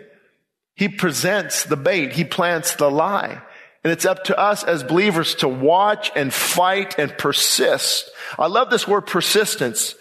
He 0.76 0.88
presents 0.88 1.64
the 1.64 1.76
bait. 1.76 2.14
He 2.14 2.24
plants 2.24 2.76
the 2.76 2.92
lie. 2.92 3.42
And 3.84 3.92
it's 3.92 4.06
up 4.06 4.26
to 4.26 4.38
us 4.38 4.64
as 4.64 4.84
believers 4.84 5.34
to 5.36 5.48
watch 5.48 6.12
and 6.16 6.32
fight 6.32 7.00
and 7.00 7.18
persist. 7.18 8.08
I 8.38 8.46
love 8.46 8.70
this 8.70 8.88
word 8.88 9.08
persistence. 9.08 9.96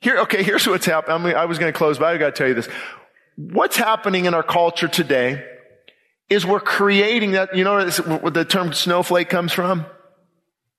Here, 0.00 0.18
okay, 0.18 0.44
here's 0.44 0.68
what's 0.68 0.86
happening. 0.86 1.16
I, 1.16 1.24
mean, 1.24 1.34
I 1.34 1.46
was 1.46 1.58
going 1.58 1.72
to 1.72 1.76
close, 1.76 1.98
but 1.98 2.04
I 2.04 2.18
got 2.18 2.36
to 2.36 2.38
tell 2.38 2.46
you 2.46 2.54
this. 2.54 2.68
What's 3.34 3.76
happening 3.76 4.26
in 4.26 4.34
our 4.34 4.44
culture 4.44 4.86
today 4.86 5.44
is 6.30 6.46
we're 6.46 6.60
creating 6.60 7.32
that, 7.32 7.56
you 7.56 7.64
know 7.64 7.84
where 7.84 8.30
the 8.30 8.44
term 8.44 8.72
snowflake 8.72 9.28
comes 9.28 9.52
from? 9.52 9.86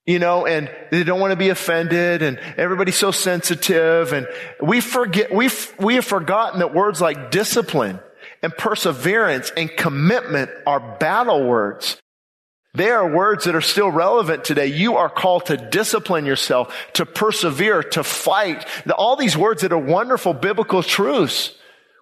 You 0.09 0.17
know, 0.17 0.47
and 0.47 0.71
they 0.89 1.03
don't 1.03 1.19
want 1.19 1.33
to 1.33 1.37
be 1.37 1.49
offended 1.49 2.23
and 2.23 2.39
everybody's 2.57 2.97
so 2.97 3.11
sensitive 3.11 4.11
and 4.11 4.27
we 4.59 4.81
forget, 4.81 5.31
we 5.31 5.51
we 5.77 5.95
have 5.95 6.05
forgotten 6.05 6.61
that 6.61 6.73
words 6.73 6.99
like 6.99 7.29
discipline 7.29 7.99
and 8.41 8.51
perseverance 8.57 9.51
and 9.55 9.69
commitment 9.77 10.49
are 10.65 10.79
battle 10.97 11.47
words. 11.47 12.01
They 12.73 12.89
are 12.89 13.07
words 13.15 13.45
that 13.45 13.53
are 13.53 13.61
still 13.61 13.91
relevant 13.91 14.45
today. 14.45 14.65
You 14.65 14.97
are 14.97 15.09
called 15.09 15.45
to 15.47 15.57
discipline 15.57 16.25
yourself, 16.25 16.75
to 16.93 17.05
persevere, 17.05 17.83
to 17.83 18.03
fight. 18.03 18.65
All 18.97 19.15
these 19.15 19.37
words 19.37 19.61
that 19.61 19.71
are 19.71 19.77
wonderful 19.77 20.33
biblical 20.33 20.81
truths. 20.81 21.55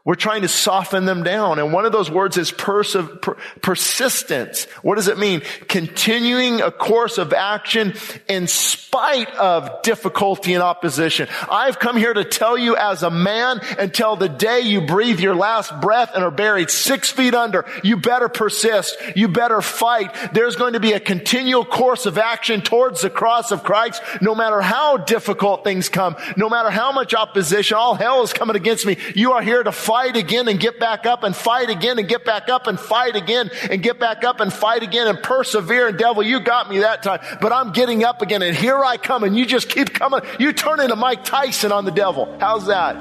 We're 0.07 0.15
trying 0.15 0.43
to 0.43 0.47
soften 0.47 1.03
them 1.03 1.23
down. 1.23 1.59
And 1.59 1.73
one 1.73 1.85
of 1.85 1.91
those 1.91 2.09
words 2.09 2.37
is 2.37 2.49
perse- 2.49 2.95
per- 3.21 3.35
persistence. 3.61 4.63
What 4.81 4.95
does 4.95 5.09
it 5.09 5.17
mean? 5.17 5.41
Continuing 5.67 6.61
a 6.61 6.71
course 6.71 7.17
of 7.17 7.33
action 7.33 7.93
in 8.29 8.47
spite 8.47 9.29
of 9.35 9.81
difficulty 9.81 10.53
and 10.53 10.63
opposition. 10.63 11.27
I've 11.51 11.77
come 11.77 11.97
here 11.97 12.13
to 12.13 12.23
tell 12.23 12.57
you 12.57 12.77
as 12.77 13.03
a 13.03 13.09
man 13.09 13.59
until 13.77 14.15
the 14.15 14.29
day 14.29 14.61
you 14.61 14.87
breathe 14.87 15.19
your 15.19 15.35
last 15.35 15.77
breath 15.81 16.11
and 16.15 16.23
are 16.23 16.31
buried 16.31 16.69
six 16.69 17.11
feet 17.11 17.35
under, 17.35 17.65
you 17.83 17.97
better 17.97 18.29
persist. 18.29 18.95
You 19.13 19.27
better 19.27 19.61
fight. 19.61 20.15
There's 20.31 20.55
going 20.55 20.71
to 20.71 20.79
be 20.79 20.93
a 20.93 21.01
continual 21.01 21.65
course 21.65 22.05
of 22.05 22.17
action 22.17 22.61
towards 22.61 23.01
the 23.01 23.09
cross 23.09 23.51
of 23.51 23.65
Christ, 23.65 24.01
no 24.21 24.35
matter 24.35 24.61
how 24.61 24.95
difficult 24.95 25.65
things 25.65 25.89
come, 25.89 26.15
no 26.37 26.47
matter 26.47 26.69
how 26.69 26.93
much 26.93 27.13
opposition, 27.13 27.75
all 27.75 27.95
hell 27.95 28.23
is 28.23 28.31
coming 28.31 28.55
against 28.55 28.85
me. 28.85 28.95
You 29.13 29.33
are 29.33 29.41
here 29.41 29.61
to 29.61 29.73
fight 29.73 29.96
fight 29.97 30.15
again 30.15 30.47
and 30.47 30.59
get 30.59 30.79
back 30.79 31.07
up 31.07 31.23
and 31.23 31.35
fight 31.35 31.71
again 31.71 31.97
and 31.97 32.07
get 32.07 32.23
back 32.23 32.49
up 32.49 32.67
and 32.67 32.79
fight 32.79 33.15
again 33.15 33.49
and 33.71 33.81
get 33.81 33.99
back 33.99 34.23
up 34.23 34.39
and 34.39 34.53
fight 34.53 34.83
again 34.83 35.07
and 35.07 35.23
persevere. 35.23 35.87
And 35.87 35.97
devil, 35.97 36.21
you 36.21 36.39
got 36.39 36.69
me 36.69 36.79
that 36.79 37.01
time, 37.01 37.19
but 37.41 37.51
I'm 37.51 37.71
getting 37.71 38.03
up 38.03 38.21
again 38.21 38.43
and 38.43 38.55
here 38.55 38.77
I 38.77 38.97
come 38.97 39.23
and 39.23 39.35
you 39.35 39.43
just 39.47 39.69
keep 39.69 39.95
coming. 39.95 40.21
You 40.37 40.53
turn 40.53 40.81
into 40.81 40.95
Mike 40.95 41.23
Tyson 41.23 41.71
on 41.71 41.85
the 41.85 41.91
devil. 41.91 42.37
How's 42.39 42.67
that? 42.67 42.95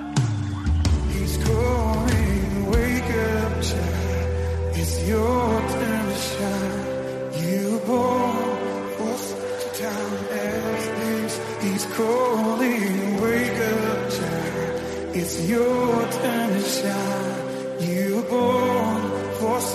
He's 11.60 11.84
calling, 11.94 13.20
wake 13.20 13.58
up, 13.58 14.10
child. 14.10 14.80
It's 15.14 15.46
your 15.46 16.05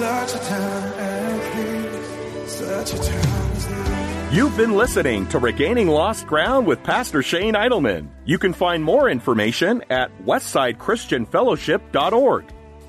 such 0.02 0.34
a 0.34 0.40
time 0.46 0.94
as 0.98 1.56
this. 1.56 2.52
Such 2.52 2.94
a 2.94 2.98
time 2.98 3.52
as 3.52 3.68
this. 3.68 4.34
You've 4.34 4.58
been 4.58 4.76
listening 4.76 5.28
to 5.28 5.38
Regaining 5.38 5.90
Lost 5.90 6.26
Ground 6.26 6.66
with 6.66 6.82
Pastor 6.82 7.22
Shane 7.22 7.54
Idleman. 7.54 8.08
You 8.26 8.40
can 8.40 8.54
find 8.54 8.84
more 8.84 9.12
information 9.12 9.84
at 9.92 10.10
westsidechristianfellowship.org. 10.26 12.46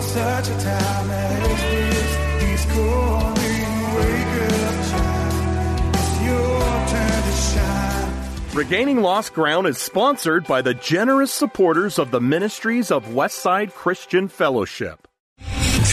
such 0.00 0.48
a 0.48 0.64
time 0.64 1.10
as 1.10 1.62
this. 1.62 1.87
Regaining 8.54 9.00
Lost 9.00 9.32
Ground 9.32 9.66
is 9.66 9.78
sponsored 9.78 10.46
by 10.46 10.60
the 10.60 10.74
generous 10.74 11.32
supporters 11.32 11.98
of 11.98 12.10
the 12.10 12.20
ministries 12.20 12.90
of 12.90 13.06
Westside 13.06 13.72
Christian 13.72 14.28
Fellowship. 14.28 15.07